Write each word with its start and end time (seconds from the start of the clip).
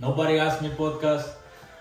Nobody 0.00 0.38
Asked 0.38 0.62
Me 0.62 0.70
Podcast. 0.70 1.36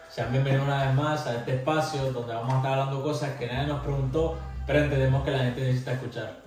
Sean 0.09 0.29
bienvenidos 0.33 0.67
una 0.67 0.87
vez 0.87 0.93
más 0.93 1.25
a 1.25 1.37
este 1.37 1.55
espacio 1.55 2.11
donde 2.11 2.33
vamos 2.33 2.53
a 2.53 2.57
estar 2.57 2.73
hablando 2.73 3.01
cosas 3.01 3.37
que 3.37 3.47
nadie 3.47 3.67
nos 3.67 3.81
preguntó, 3.81 4.37
pero 4.67 4.79
entendemos 4.79 5.23
que 5.23 5.31
la 5.31 5.39
gente 5.39 5.61
necesita 5.61 5.93
escuchar. 5.93 6.41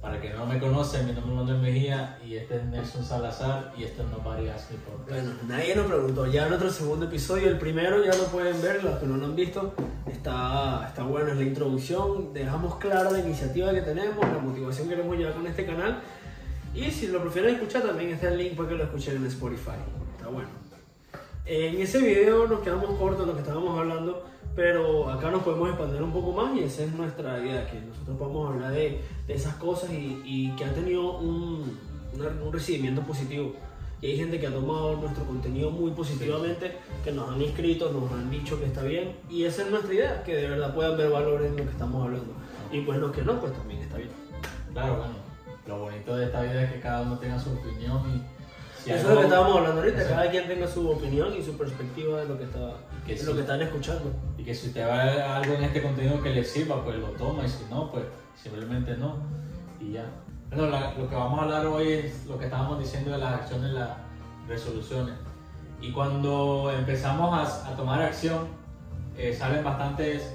Para 0.00 0.20
que 0.20 0.30
no 0.30 0.44
me 0.46 0.58
conocen, 0.58 1.06
mi 1.06 1.12
nombre 1.12 1.30
es 1.30 1.38
Manuel 1.38 1.62
Mejía 1.62 2.18
y 2.26 2.34
este 2.34 2.56
es 2.56 2.64
Nelson 2.64 3.04
Salazar 3.04 3.72
y 3.78 3.84
esto 3.84 4.02
es 4.02 4.08
Nobody 4.08 4.48
Asked 4.48 4.74
Me 4.74 4.82
Podcast. 4.82 5.10
Bueno, 5.10 5.30
nadie 5.46 5.76
nos 5.76 5.86
preguntó. 5.86 6.26
Ya 6.26 6.42
en 6.42 6.48
nuestro 6.48 6.70
segundo 6.72 7.06
episodio, 7.06 7.50
el 7.50 7.58
primero 7.58 8.04
ya 8.04 8.16
lo 8.16 8.24
pueden 8.24 8.60
ver, 8.60 8.82
los 8.82 8.98
que 8.98 9.06
no 9.06 9.16
lo 9.16 9.26
han 9.26 9.36
visto. 9.36 9.74
Está, 10.10 10.86
está 10.88 11.04
bueno, 11.04 11.30
es 11.30 11.36
la 11.36 11.44
introducción. 11.44 12.32
Dejamos 12.34 12.78
clara 12.78 13.12
la 13.12 13.20
iniciativa 13.20 13.72
que 13.72 13.82
tenemos, 13.82 14.28
la 14.28 14.40
motivación 14.40 14.88
que 14.88 14.96
queremos 14.96 15.16
llevar 15.16 15.34
con 15.34 15.46
este 15.46 15.66
canal. 15.66 16.00
Y 16.74 16.90
si 16.90 17.06
lo 17.06 17.22
prefieren 17.22 17.54
escuchar, 17.54 17.82
también 17.82 18.10
está 18.10 18.26
el 18.26 18.38
link 18.38 18.56
para 18.56 18.70
que 18.70 18.74
lo 18.74 18.82
escuchen 18.82 19.18
en 19.18 19.26
Spotify. 19.26 19.78
Está 20.16 20.26
bueno. 20.26 20.71
En 21.44 21.80
ese 21.80 21.98
video 21.98 22.46
nos 22.46 22.60
quedamos 22.60 22.96
cortos 22.98 23.22
en 23.22 23.26
lo 23.26 23.34
que 23.34 23.40
estábamos 23.40 23.76
hablando, 23.76 24.24
pero 24.54 25.10
acá 25.10 25.28
nos 25.30 25.42
podemos 25.42 25.70
expandir 25.70 26.00
un 26.00 26.12
poco 26.12 26.32
más 26.32 26.56
y 26.56 26.62
esa 26.62 26.84
es 26.84 26.92
nuestra 26.92 27.40
idea, 27.44 27.66
que 27.68 27.80
nosotros 27.80 28.16
podamos 28.16 28.54
hablar 28.54 28.70
de, 28.70 29.00
de 29.26 29.34
esas 29.34 29.56
cosas 29.56 29.90
y, 29.90 30.22
y 30.24 30.50
que 30.56 30.64
han 30.64 30.74
tenido 30.74 31.18
un, 31.18 31.78
un 32.14 32.52
recibimiento 32.52 33.02
positivo. 33.02 33.54
Y 34.00 34.06
hay 34.06 34.16
gente 34.16 34.38
que 34.38 34.46
ha 34.46 34.52
tomado 34.52 34.96
nuestro 34.96 35.24
contenido 35.24 35.70
muy 35.70 35.90
positivamente, 35.92 36.76
que 37.04 37.10
nos 37.10 37.28
han 37.28 37.42
inscrito, 37.42 37.92
nos 37.92 38.10
han 38.12 38.30
dicho 38.30 38.58
que 38.58 38.66
está 38.66 38.82
bien. 38.82 39.16
Y 39.28 39.44
esa 39.44 39.62
es 39.62 39.70
nuestra 39.70 39.94
idea, 39.94 40.22
que 40.24 40.36
de 40.36 40.48
verdad 40.48 40.74
puedan 40.74 40.96
ver 40.96 41.10
valor 41.10 41.42
en 41.44 41.56
lo 41.56 41.64
que 41.64 41.70
estamos 41.70 42.04
hablando. 42.04 42.32
Y 42.70 42.80
pues 42.82 42.98
los 42.98 43.12
que 43.12 43.22
no, 43.22 43.40
pues 43.40 43.52
también 43.52 43.80
está 43.80 43.96
bien. 43.98 44.10
Claro, 44.72 44.96
bueno, 44.96 45.14
lo 45.66 45.78
bonito 45.78 46.16
de 46.16 46.26
esta 46.26 46.42
vida 46.42 46.64
es 46.64 46.72
que 46.72 46.80
cada 46.80 47.02
uno 47.02 47.18
tenga 47.18 47.38
su 47.38 47.50
opinión 47.50 48.00
y 48.10 48.41
Eso 48.86 48.94
es 48.96 49.04
lo 49.14 49.16
que 49.20 49.22
estábamos 49.26 49.56
hablando 49.58 49.80
ahorita, 49.82 50.08
cada 50.08 50.30
quien 50.30 50.48
tenga 50.48 50.66
su 50.66 50.90
opinión 50.90 51.32
y 51.38 51.42
su 51.42 51.56
perspectiva 51.56 52.20
de 52.20 52.26
lo 52.26 52.36
que, 52.38 52.44
está, 52.44 52.72
Que 53.06 53.14
de 53.14 53.22
lo 53.24 53.34
que 53.34 53.40
están 53.42 53.62
escuchando. 53.62 54.12
Y 54.36 54.42
que 54.44 54.54
si 54.54 54.68
usted 54.68 54.88
va 54.88 55.36
algo 55.36 55.54
en 55.54 55.64
este 55.64 55.82
contenido 55.82 56.20
que 56.22 56.30
le 56.30 56.44
sirva, 56.44 56.82
pues 56.84 56.96
lo 56.98 57.08
toma 57.10 57.44
y 57.44 57.48
si 57.48 57.64
no, 57.70 57.90
pues 57.92 58.04
simplemente 58.40 58.96
no. 58.96 59.16
Y 59.80 59.92
ya. 59.92 60.04
Bueno, 60.48 60.66
la- 60.68 60.94
lo 60.94 61.08
que 61.08 61.14
vamos 61.14 61.38
a 61.38 61.42
hablar 61.44 61.66
hoy 61.66 61.92
es 61.92 62.26
lo 62.26 62.38
que 62.38 62.46
estábamos 62.46 62.78
diciendo 62.80 63.12
de 63.12 63.18
las 63.18 63.34
acciones, 63.34 63.70
las 63.72 63.90
resoluciones. 64.48 65.14
Y 65.80 65.92
cuando 65.92 66.70
empezamos 66.76 67.32
a, 67.64 67.68
a 67.72 67.76
tomar 67.76 68.02
acción, 68.02 68.46
eh, 69.16 69.34
salen 69.34 69.62
bastantes 69.64 70.32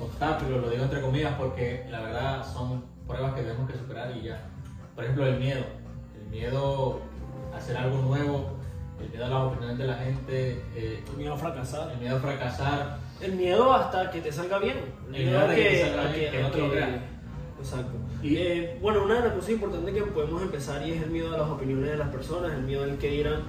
obstáculos, 0.00 0.62
lo 0.62 0.70
digo 0.70 0.84
entre 0.84 1.00
comillas, 1.00 1.34
porque 1.38 1.86
la 1.90 2.00
verdad 2.00 2.44
son 2.52 2.84
pruebas 3.06 3.34
que 3.34 3.42
tenemos 3.42 3.70
que 3.70 3.76
superar 3.78 4.14
y 4.16 4.22
ya. 4.22 4.40
Por 4.94 5.04
ejemplo, 5.04 5.26
el 5.26 5.38
miedo. 5.38 5.64
El 6.20 6.28
miedo 6.30 7.00
hacer 7.56 7.76
algo 7.76 7.98
nuevo, 8.02 8.50
el 9.02 9.10
miedo 9.10 9.24
a 9.24 9.28
las 9.28 9.42
opiniones 9.42 9.78
de 9.78 9.86
la 9.86 9.94
gente, 9.96 10.62
eh, 10.76 11.02
El 11.10 11.16
miedo 11.16 11.34
a 11.34 11.36
fracasar. 11.36 11.90
el 11.92 11.98
miedo 11.98 12.16
a 12.16 12.20
fracasar. 12.20 12.98
El 13.20 13.32
miedo 13.32 13.72
hasta 13.72 14.10
que 14.10 14.20
te 14.20 14.32
salga 14.32 14.58
bien. 14.58 14.76
El 15.12 15.24
miedo 15.26 15.40
a 15.40 15.48
que 15.54 15.62
te 15.62 15.80
salga 15.82 16.12
bien, 16.12 16.32
que 16.32 16.42
no 16.42 16.50
te 16.50 16.58
lo 16.58 16.70
crean. 16.70 17.00
Exacto. 17.58 17.92
Y- 18.22 18.36
Eh, 18.36 18.78
bueno, 18.80 19.04
una 19.04 19.14
de 19.16 19.20
las 19.20 19.32
cosas 19.32 19.50
importantes 19.50 19.94
que 19.94 20.02
podemos 20.02 20.42
empezar 20.42 20.86
y 20.86 20.92
es 20.92 21.02
el 21.02 21.10
miedo 21.10 21.34
a 21.34 21.38
las 21.38 21.48
opiniones 21.48 21.90
de 21.90 21.96
las 21.96 22.08
personas, 22.08 22.52
el 22.52 22.62
miedo 22.62 22.82
al 22.84 22.98
que 22.98 23.08
dirán. 23.10 23.42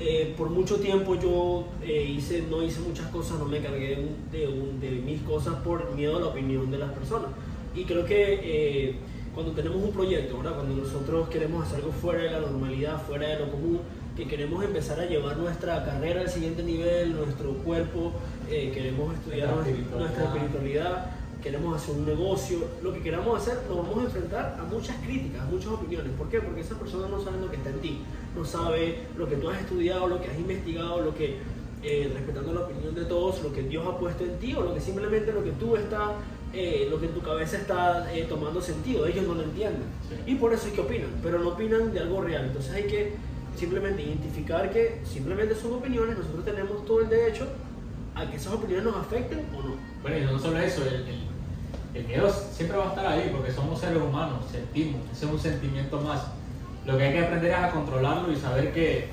Eh, 0.00 0.32
por 0.38 0.48
mucho 0.48 0.76
tiempo 0.76 1.16
yo 1.16 1.66
eh, 1.82 2.04
hice, 2.04 2.44
no 2.48 2.62
hice 2.62 2.80
muchas 2.80 3.06
cosas, 3.08 3.38
no 3.40 3.46
me 3.46 3.58
cargué 3.60 3.96
de, 3.96 4.02
un- 4.02 4.30
de, 4.30 4.46
un- 4.48 4.80
de 4.80 4.90
mis 4.90 5.20
cosas 5.22 5.54
por 5.56 5.92
miedo 5.94 6.16
a 6.18 6.20
la 6.20 6.26
opinión 6.26 6.70
de 6.70 6.78
las 6.78 6.90
personas. 6.92 7.30
Y 7.74 7.84
creo 7.84 8.04
que 8.04 8.40
eh, 8.42 8.94
cuando 9.38 9.52
tenemos 9.54 9.80
un 9.80 9.92
proyecto, 9.92 10.38
¿verdad? 10.38 10.56
cuando 10.56 10.82
nosotros 10.82 11.28
queremos 11.28 11.64
hacer 11.64 11.76
algo 11.78 11.92
fuera 11.92 12.24
de 12.24 12.30
la 12.32 12.40
normalidad, 12.40 13.00
fuera 13.06 13.28
de 13.28 13.38
lo 13.38 13.52
común, 13.52 13.78
que 14.16 14.26
queremos 14.26 14.64
empezar 14.64 14.98
a 14.98 15.06
llevar 15.06 15.36
nuestra 15.36 15.84
carrera 15.84 16.22
al 16.22 16.28
siguiente 16.28 16.64
nivel, 16.64 17.14
nuestro 17.14 17.52
cuerpo, 17.58 18.10
eh, 18.50 18.72
queremos 18.74 19.14
estudiar 19.14 19.54
Nuestra 19.54 19.96
nuestra, 19.96 20.24
espiritualidad. 20.24 20.34
espiritualidad, 20.34 21.10
queremos 21.40 21.76
hacer 21.76 21.94
un 21.94 22.06
negocio, 22.06 22.58
lo 22.82 22.92
que 22.92 23.00
queramos 23.00 23.40
hacer, 23.40 23.58
nos 23.68 23.76
vamos 23.76 23.98
a 23.98 24.02
enfrentar 24.06 24.58
a 24.58 24.64
muchas 24.64 24.96
críticas, 25.06 25.42
a 25.42 25.44
muchas 25.44 25.68
opiniones. 25.68 26.12
¿Por 26.18 26.28
qué? 26.28 26.40
Porque 26.40 26.62
esas 26.62 26.76
personas 26.76 27.08
no 27.08 27.22
saben 27.22 27.40
lo 27.40 27.48
que 27.48 27.58
está 27.58 27.70
en 27.70 27.78
ti, 27.78 28.00
no 28.34 28.44
sabe 28.44 29.06
lo 29.16 29.28
que 29.28 29.36
tú 29.36 29.50
has 29.50 29.60
estudiado, 29.60 30.08
lo 30.08 30.20
que 30.20 30.30
has 30.32 30.36
investigado, 30.36 31.00
lo 31.00 31.14
que, 31.14 31.36
eh, 31.84 32.10
respetando 32.12 32.52
la 32.54 32.62
opinión 32.62 32.92
de 32.92 33.04
todos, 33.04 33.40
lo 33.44 33.52
que 33.52 33.62
Dios 33.62 33.86
ha 33.86 33.96
puesto 33.98 34.24
en 34.24 34.36
ti 34.40 34.52
o 34.56 34.62
lo 34.62 34.74
que 34.74 34.80
simplemente 34.80 35.32
lo 35.32 35.44
que 35.44 35.52
tú 35.52 35.76
estás, 35.76 36.10
eh, 36.52 36.86
lo 36.90 36.98
que 37.00 37.06
en 37.06 37.12
tu 37.12 37.20
cabeza 37.22 37.56
está 37.58 38.12
eh, 38.14 38.26
tomando 38.28 38.60
sentido. 38.60 39.06
Ellos 39.06 39.26
no 39.26 39.34
lo 39.34 39.42
entienden. 39.42 39.82
Sí. 40.08 40.32
Y 40.32 40.34
por 40.36 40.52
eso 40.52 40.68
es 40.68 40.72
que 40.74 40.80
opinan, 40.80 41.10
pero 41.22 41.38
no 41.38 41.50
opinan 41.50 41.92
de 41.92 42.00
algo 42.00 42.20
real. 42.22 42.46
Entonces 42.46 42.72
hay 42.72 42.84
que 42.84 43.12
simplemente 43.56 44.02
identificar 44.02 44.70
que 44.70 45.00
simplemente 45.04 45.54
son 45.54 45.74
opiniones, 45.74 46.16
nosotros 46.16 46.44
tenemos 46.44 46.84
todo 46.86 47.00
el 47.00 47.08
derecho 47.08 47.46
a 48.14 48.24
que 48.30 48.36
esas 48.36 48.52
opiniones 48.54 48.84
nos 48.84 48.96
afecten 48.96 49.40
o 49.56 49.62
no. 49.62 49.74
Bueno, 50.02 50.18
y 50.18 50.24
no 50.32 50.38
solo 50.38 50.58
eso, 50.58 50.82
el, 50.82 50.94
el- 50.94 51.28
el 51.94 52.04
miedo 52.06 52.30
siempre 52.52 52.76
va 52.76 52.84
a 52.84 52.88
estar 52.90 53.06
ahí 53.06 53.32
porque 53.34 53.50
somos 53.50 53.80
seres 53.80 53.96
humanos, 54.00 54.44
sentimos, 54.52 55.00
ese 55.10 55.24
es 55.26 55.32
un 55.32 55.38
sentimiento 55.40 56.00
más. 56.02 56.22
Lo 56.86 56.96
que 56.96 57.04
hay 57.04 57.12
que 57.14 57.20
aprender 57.24 57.50
es 57.50 57.56
a 57.56 57.70
controlarlo 57.70 58.30
y 58.30 58.36
saber 58.36 58.72
que, 58.72 59.08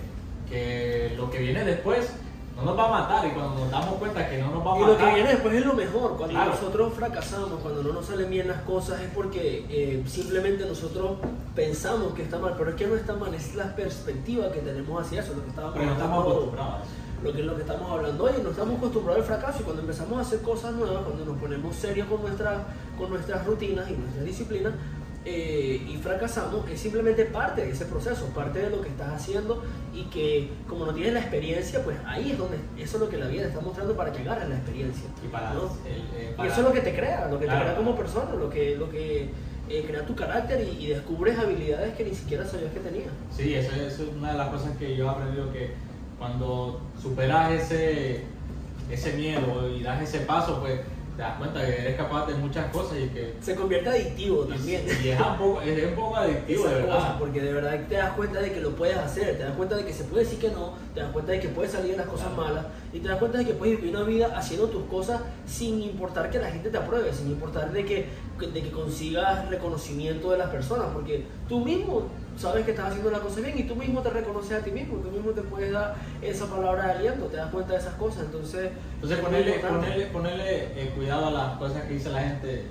que 0.49 1.13
lo 1.17 1.31
que 1.31 1.39
viene 1.39 1.63
después 1.63 2.11
no 2.55 2.63
nos 2.63 2.77
va 2.77 2.85
a 2.85 3.01
matar 3.01 3.25
y 3.27 3.31
cuando 3.31 3.55
nos 3.59 3.69
damos 3.71 3.95
cuenta 3.95 4.29
que 4.29 4.37
no 4.41 4.51
nos 4.51 4.65
va 4.65 4.73
a 4.73 4.77
Y 4.77 4.81
matar. 4.81 4.93
lo 4.93 4.97
que 5.05 5.13
viene 5.15 5.29
después 5.29 5.53
es 5.55 5.65
lo 5.65 5.73
mejor. 5.73 6.15
Cuando 6.17 6.35
Claro. 6.35 6.51
nosotros 6.51 6.93
fracasamos, 6.93 7.59
cuando 7.61 7.83
no 7.83 7.93
nos 7.93 8.05
salen 8.05 8.29
bien 8.29 8.47
las 8.47 8.61
cosas, 8.61 9.01
es 9.01 9.09
porque 9.13 9.65
eh, 9.69 10.03
simplemente 10.07 10.65
nosotros 10.65 11.17
pensamos 11.53 12.13
que 12.13 12.23
está 12.23 12.39
mal, 12.39 12.55
pero 12.57 12.69
es 12.71 12.75
que 12.75 12.87
no 12.87 12.95
está 12.95 13.13
mal, 13.13 13.33
es 13.33 13.55
la 13.55 13.75
perspectiva 13.75 14.51
que 14.51 14.59
tenemos 14.59 15.05
hacia 15.05 15.21
eso, 15.21 15.33
lo 15.35 15.43
que 15.43 15.49
estábamos 15.49 15.73
porque 15.75 15.87
no 15.87 15.93
estamos 15.93 16.21
acostumbrados. 16.25 16.81
lo 17.23 17.33
que 17.33 17.39
es 17.39 17.45
lo 17.45 17.55
que 17.55 17.61
estamos 17.61 17.91
hablando 17.91 18.23
hoy, 18.23 18.31
no 18.43 18.49
estamos 18.51 18.77
acostumbrados 18.77 19.21
al 19.21 19.27
fracaso 19.27 19.57
y 19.61 19.63
cuando 19.63 19.81
empezamos 19.81 20.17
a 20.17 20.21
hacer 20.21 20.41
cosas 20.41 20.73
nuevas, 20.75 21.03
cuando 21.03 21.25
nos 21.25 21.37
ponemos 21.37 21.75
serios 21.75 22.07
con, 22.07 22.21
nuestra, 22.21 22.63
con 22.97 23.09
nuestras 23.09 23.45
rutinas 23.45 23.89
y 23.89 23.93
nuestras 23.93 24.25
disciplinas 24.25 24.73
eh, 25.25 25.81
y 25.89 25.97
fracasamos, 25.97 26.69
es 26.69 26.79
simplemente 26.79 27.25
parte 27.25 27.65
de 27.65 27.71
ese 27.71 27.85
proceso, 27.85 28.27
parte 28.27 28.59
de 28.59 28.69
lo 28.69 28.81
que 28.81 28.89
estás 28.89 29.11
haciendo 29.13 29.63
y 29.93 30.03
que 30.03 30.49
como 30.69 30.85
no 30.85 30.93
tienes 30.93 31.13
la 31.13 31.19
experiencia, 31.21 31.83
pues 31.83 31.97
ahí 32.05 32.31
es 32.31 32.37
donde, 32.37 32.57
eso 32.77 32.97
es 32.97 33.01
lo 33.03 33.09
que 33.09 33.17
la 33.17 33.25
vida 33.27 33.41
te 33.43 33.47
está 33.49 33.61
mostrando 33.61 33.95
para 33.95 34.11
que 34.11 34.21
agarres 34.21 34.49
la 34.49 34.55
experiencia. 34.55 35.05
Y 35.25 35.27
para, 35.29 35.53
¿no? 35.53 35.63
el- 35.87 36.21
eh, 36.21 36.35
Y 36.37 36.45
eso 36.47 36.57
es 36.61 36.63
lo 36.67 36.71
que 36.71 36.81
te 36.81 36.93
crea, 36.95 37.27
lo 37.29 37.39
que 37.39 37.45
Claro. 37.45 37.59
te 37.61 37.65
crea 37.65 37.77
como 37.77 37.95
persona, 37.95 38.35
lo 38.35 38.49
que, 38.51 38.75
lo 38.75 38.89
que 38.91 39.29
eh, 39.67 39.83
crea 39.87 40.05
tu 40.05 40.15
carácter 40.15 40.61
y, 40.61 40.83
y 40.85 40.87
descubres 40.89 41.39
habilidades 41.39 41.95
que 41.95 42.03
ni 42.03 42.13
siquiera 42.13 42.45
sabías 42.45 42.71
que 42.71 42.79
tenías. 42.81 43.09
Sí, 43.35 43.55
eso, 43.55 43.71
eso 43.75 44.03
es 44.03 44.09
una 44.15 44.33
de 44.33 44.37
las 44.37 44.49
cosas 44.49 44.77
que 44.77 44.95
yo 44.95 45.07
he 45.07 45.09
aprendido 45.09 45.51
que 45.51 45.71
cuando 46.19 46.81
superas 47.01 47.51
ese, 47.51 48.21
ese 48.91 49.13
miedo 49.13 49.67
y 49.75 49.81
das 49.81 50.03
ese 50.03 50.19
paso, 50.19 50.59
pues 50.61 50.81
te 51.15 51.21
das 51.21 51.37
cuenta 51.37 51.65
que 51.65 51.79
eres 51.81 51.95
capaz 51.95 52.25
de 52.27 52.33
muchas 52.35 52.65
cosas 52.71 52.97
y 52.99 53.07
que 53.09 53.33
Se 53.41 53.55
convierte 53.55 53.89
adictivo 53.89 54.45
y, 54.45 54.49
también. 54.53 54.81
y 55.03 55.07
es, 55.09 55.19
un 55.19 55.37
poco, 55.37 55.61
es 55.61 55.87
un 55.87 55.95
poco 55.95 56.15
adictivo, 56.17 56.65
Esa 56.65 56.75
de 56.75 56.81
cosa, 56.85 56.93
verdad. 56.97 57.19
porque 57.19 57.41
de 57.41 57.53
verdad 57.53 57.79
te 57.87 57.95
das 57.95 58.11
cuenta 58.13 58.41
de 58.41 58.51
que 58.51 58.59
lo 58.61 58.71
puedes 58.75 58.97
hacer, 58.97 59.37
te 59.37 59.43
das 59.43 59.53
cuenta 59.55 59.75
de 59.75 59.85
que 59.85 59.93
se 59.93 60.03
puede 60.05 60.23
decir 60.25 60.39
que 60.39 60.49
no, 60.49 60.73
te 60.93 60.99
das 61.01 61.11
cuenta 61.11 61.31
de 61.31 61.39
que 61.39 61.47
puedes 61.49 61.71
salir 61.71 61.91
de 61.91 61.97
las 61.97 62.07
cosas 62.07 62.27
Claro. 62.33 62.41
malas 62.49 62.65
y 62.93 62.99
te 62.99 63.07
das 63.07 63.17
cuenta 63.17 63.37
de 63.37 63.45
que 63.45 63.53
puedes 63.53 63.79
vivir 63.79 63.95
una 63.95 64.05
vida 64.05 64.33
haciendo 64.35 64.67
tus 64.67 64.83
cosas 64.85 65.21
sin 65.45 65.81
importar 65.81 66.29
que 66.29 66.39
la 66.39 66.49
gente 66.51 66.69
te 66.69 66.77
apruebe, 66.77 67.13
sin 67.13 67.27
importar 67.27 67.71
de 67.71 67.85
que, 67.85 68.07
de 68.39 68.61
que 68.61 68.71
consigas 68.71 69.49
reconocimiento 69.49 70.31
de 70.31 70.37
las 70.37 70.49
personas, 70.49 70.87
porque 70.93 71.25
tú 71.47 71.59
mismo 71.63 72.03
sabes 72.37 72.65
que 72.65 72.71
estás 72.71 72.87
haciendo 72.89 73.11
las 73.11 73.21
cosas 73.21 73.43
bien 73.43 73.57
y 73.57 73.63
tú 73.63 73.75
mismo 73.75 74.01
te 74.01 74.09
reconoces 74.09 74.59
a 74.59 74.63
ti 74.63 74.71
mismo, 74.71 74.97
tú 74.97 75.09
mismo 75.11 75.31
te 75.31 75.41
puedes 75.41 75.71
dar 75.71 75.95
esa 76.21 76.45
palabra 76.47 76.87
de 76.87 76.91
aliento, 76.93 77.25
te 77.25 77.37
das 77.37 77.49
cuenta 77.51 77.73
de 77.73 77.79
esas 77.79 77.93
cosas, 77.95 78.25
entonces... 78.25 78.71
Entonces 78.95 79.19
ponerle, 79.19 79.53
ponerle, 79.59 80.05
ponerle 80.07 80.63
eh, 80.83 80.91
cuidado 80.95 81.27
a 81.27 81.31
las 81.31 81.57
cosas 81.57 81.83
que 81.83 81.93
dice 81.93 82.09
la 82.09 82.21
gente. 82.21 82.63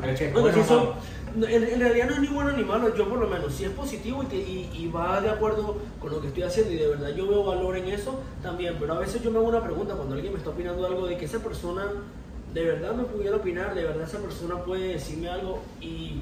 ¿Crees 0.00 0.18
que 0.18 0.30
Bueno, 0.32 0.62
si 0.62 1.44
en 1.44 1.80
realidad 1.80 2.06
no 2.08 2.14
es 2.14 2.20
ni 2.20 2.28
bueno 2.28 2.52
ni 2.52 2.64
malo, 2.64 2.94
yo 2.94 3.08
por 3.08 3.18
lo 3.18 3.26
menos, 3.28 3.52
si 3.54 3.64
es 3.64 3.70
positivo 3.70 4.22
y, 4.22 4.26
te- 4.26 4.36
y- 4.36 4.70
y 4.74 4.88
va 4.88 5.20
de 5.20 5.30
acuerdo 5.30 5.76
con 6.00 6.10
lo 6.10 6.20
que 6.20 6.28
estoy 6.28 6.42
haciendo 6.42 6.72
y 6.72 6.76
de 6.76 6.88
verdad 6.88 7.08
yo 7.10 7.28
veo 7.28 7.44
valor 7.44 7.76
en 7.76 7.86
eso, 7.88 8.20
también, 8.42 8.76
pero 8.80 8.94
a 8.94 8.98
veces 8.98 9.22
yo 9.22 9.30
me 9.30 9.38
hago 9.38 9.48
una 9.48 9.62
pregunta 9.62 9.94
cuando 9.94 10.14
alguien 10.14 10.32
me 10.32 10.38
está 10.38 10.50
opinando 10.50 10.86
algo 10.86 11.06
de 11.06 11.16
que 11.18 11.24
esa 11.26 11.38
persona 11.40 11.86
de 12.54 12.64
verdad 12.64 12.94
me 12.94 13.04
pudiera 13.04 13.36
opinar, 13.36 13.74
de 13.74 13.84
verdad 13.84 14.08
esa 14.08 14.18
persona 14.18 14.56
puede 14.64 14.88
decirme 14.94 15.28
algo 15.28 15.60
y, 15.80 16.20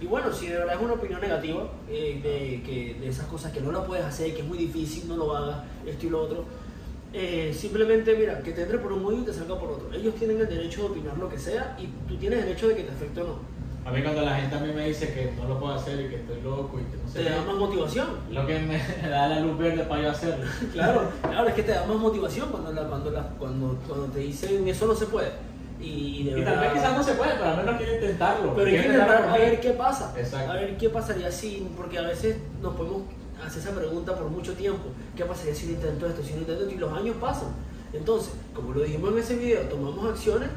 y 0.00 0.06
bueno, 0.06 0.32
si 0.32 0.46
de 0.46 0.56
verdad 0.58 0.76
es 0.76 0.80
una 0.82 0.94
opinión 0.94 1.20
negativa 1.20 1.68
eh, 1.88 2.20
de, 2.22 2.62
que, 2.62 2.94
de 3.00 3.08
esas 3.08 3.26
cosas 3.26 3.52
que 3.52 3.60
no 3.60 3.70
la 3.72 3.84
puedes 3.84 4.04
hacer, 4.04 4.34
que 4.34 4.40
es 4.42 4.46
muy 4.48 4.58
difícil, 4.58 5.06
no 5.08 5.16
lo 5.16 5.36
hagas, 5.36 5.58
esto 5.86 6.06
y 6.06 6.10
lo 6.10 6.22
otro. 6.22 6.44
eh, 7.12 7.52
simplemente 7.54 8.14
mira, 8.16 8.40
que 8.42 8.52
te 8.52 8.62
entre 8.62 8.78
por 8.78 8.92
un 8.92 9.04
oído 9.04 9.22
y 9.22 9.24
te 9.26 9.32
salga 9.32 9.58
por 9.58 9.70
otro. 9.70 9.92
Ellos 9.92 10.14
tienen 10.14 10.40
el 10.40 10.48
derecho 10.48 10.82
de 10.82 10.88
opinar 10.90 11.18
lo 11.18 11.28
que 11.28 11.38
sea 11.38 11.76
y 11.78 11.86
tú 12.08 12.16
tienes 12.16 12.44
derecho 12.44 12.68
de 12.68 12.76
que 12.76 12.84
te 12.84 12.92
afecte 12.92 13.20
o 13.22 13.26
no. 13.26 13.60
A 13.84 13.90
mí 13.92 14.02
cuando 14.02 14.20
la 14.20 14.36
gente 14.36 14.54
a 14.56 14.60
mí 14.60 14.72
me 14.74 14.86
dice 14.88 15.12
que 15.12 15.32
no 15.40 15.48
lo 15.48 15.58
puedo 15.58 15.72
hacer 15.74 15.98
y 16.00 16.08
que 16.10 16.16
estoy 16.16 16.40
loco 16.42 16.78
y 16.78 16.84
que 16.90 17.02
no 17.02 17.08
sé 17.10 17.24
te 17.24 17.30
da 17.30 17.42
más 17.44 17.56
motivación. 17.56 18.06
lo 18.30 18.46
que 18.46 18.58
me 18.60 18.78
da 19.08 19.26
la 19.28 19.40
luz 19.40 19.58
verde 19.58 19.84
para 19.84 20.02
yo 20.02 20.10
hacerlo. 20.10 20.44
Claro, 20.72 21.10
claro, 21.22 21.48
es 21.48 21.54
que 21.54 21.62
te 21.62 21.72
da 21.72 21.86
más 21.86 21.96
motivación 21.96 22.50
cuando, 22.50 22.72
la- 22.72 22.86
cuando, 22.88 23.10
la- 23.10 23.28
cuando, 23.38 23.76
cuando 23.88 24.06
te 24.06 24.20
dicen 24.20 24.68
eso 24.68 24.86
no 24.86 24.94
se 24.94 25.06
puede. 25.06 25.30
Y, 25.80 26.24
de 26.24 26.30
Y 26.30 26.34
verdad. 26.34 26.54
tal 26.54 26.60
vez 26.60 26.72
quizás 26.74 26.96
no 26.96 27.02
se 27.02 27.12
puede, 27.14 27.32
pero 27.32 27.44
al 27.50 27.56
menos 27.56 27.76
quiero 27.76 27.94
intentarlo. 27.94 28.54
Pero 28.54 28.66
hay 28.66 28.72
que 28.76 28.86
intentar 28.86 29.22
a 29.28 29.36
ver 29.36 29.60
qué 29.60 29.70
pasa. 29.70 30.14
Exacto. 30.16 30.50
A 30.50 30.54
ver 30.54 30.76
qué 30.76 30.90
pasaría 30.90 31.32
si, 31.32 31.66
porque 31.76 31.98
a 31.98 32.02
veces 32.02 32.36
nos 32.60 32.74
podemos 32.74 33.02
hace 33.44 33.60
esa 33.60 33.70
pregunta 33.70 34.14
por 34.14 34.28
mucho 34.28 34.52
tiempo. 34.54 34.84
¿Qué 35.16 35.24
pasaría 35.24 35.54
si 35.54 35.66
no 35.66 35.72
intento 35.72 36.06
esto, 36.06 36.22
si 36.22 36.34
no 36.34 36.40
intento 36.40 36.62
esto? 36.62 36.74
Y 36.74 36.78
los 36.78 36.92
años 36.92 37.16
pasan. 37.20 37.48
Entonces, 37.92 38.32
como 38.54 38.72
lo 38.72 38.82
dijimos 38.82 39.12
en 39.12 39.18
ese 39.18 39.36
video, 39.36 39.62
tomamos 39.62 40.10
acciones, 40.10 40.48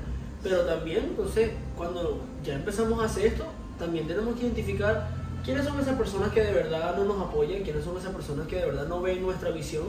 pero 0.43 0.61
también, 0.61 1.05
entonces, 1.05 1.51
cuando 1.77 2.21
ya 2.43 2.55
empezamos 2.55 3.01
a 3.01 3.05
hacer 3.05 3.27
esto, 3.27 3.45
también 3.79 4.07
tenemos 4.07 4.35
que 4.35 4.41
identificar 4.43 5.07
quiénes 5.43 5.65
son 5.65 5.79
esas 5.79 5.95
personas 5.97 6.31
que 6.31 6.41
de 6.41 6.53
verdad 6.53 6.95
no 6.97 7.05
nos 7.05 7.21
apoyan, 7.21 7.63
quiénes 7.63 7.83
son 7.83 7.97
esas 7.97 8.13
personas 8.13 8.47
que 8.47 8.57
de 8.57 8.65
verdad 8.65 8.87
no 8.87 9.01
ven 9.01 9.21
nuestra 9.21 9.49
visión 9.49 9.85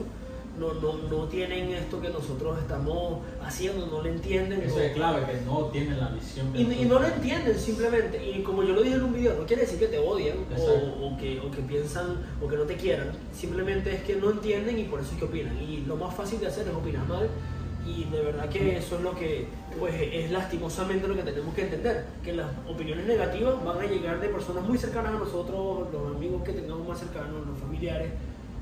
no, 0.59 0.73
no, 0.75 0.93
no 1.09 1.25
tienen 1.25 1.69
esto 1.71 2.01
que 2.01 2.09
nosotros 2.09 2.57
estamos 2.59 3.19
haciendo, 3.41 3.87
no 3.87 4.01
lo 4.01 4.09
entienden. 4.09 4.61
Eso 4.61 4.79
es 4.79 4.93
clave, 4.93 5.25
que 5.25 5.41
no 5.45 5.65
tienen 5.65 5.99
la 5.99 6.09
visión. 6.09 6.51
Y, 6.55 6.61
y, 6.61 6.85
no 6.85 6.99
lo 6.99 7.07
entienden 7.07 7.59
simplemente. 7.59 8.31
Y 8.31 8.41
como 8.41 8.63
yo 8.63 8.73
lo 8.73 8.81
dije 8.81 8.95
en 8.95 9.03
un 9.03 9.13
video, 9.13 9.35
no 9.35 9.45
quiere 9.45 9.63
decir 9.63 9.79
que 9.79 9.87
te 9.87 9.99
odian 9.99 10.37
o, 10.57 11.07
o, 11.07 11.17
que, 11.17 11.39
o 11.39 11.51
que 11.51 11.61
piensan 11.61 12.17
o 12.41 12.47
que 12.47 12.57
no 12.57 12.63
te 12.63 12.75
quieran. 12.75 13.11
Simplemente 13.33 13.93
es 13.93 14.03
que 14.03 14.15
no 14.15 14.31
entienden 14.31 14.79
y 14.79 14.83
por 14.85 15.01
eso 15.01 15.11
es 15.13 15.19
que 15.19 15.25
opinan. 15.25 15.57
Y 15.61 15.83
lo 15.85 15.95
más 15.97 16.15
fácil 16.15 16.39
de 16.39 16.47
hacer 16.47 16.67
es 16.67 16.73
opinar 16.73 17.07
mal. 17.07 17.27
Y 17.85 18.05
de 18.05 18.19
verdad 18.19 18.49
que 18.49 18.77
eso 18.77 18.95
es 18.95 19.01
lo 19.03 19.13
que 19.13 19.47
pues, 19.77 19.93
es 19.95 20.31
lastimosamente 20.31 21.07
lo 21.07 21.15
que 21.15 21.21
tenemos 21.21 21.53
que 21.53 21.63
entender. 21.63 22.05
Que 22.23 22.33
las 22.33 22.47
opiniones 22.67 23.05
negativas 23.05 23.63
van 23.63 23.79
a 23.79 23.85
llegar 23.85 24.19
de 24.19 24.29
personas 24.29 24.63
muy 24.63 24.77
cercanas 24.77 25.13
a 25.13 25.19
nosotros, 25.19 25.91
los 25.91 26.15
amigos 26.15 26.43
que 26.43 26.53
tengamos 26.53 26.87
más 26.87 26.99
cercanos, 26.99 27.45
los 27.45 27.59
familiares 27.59 28.11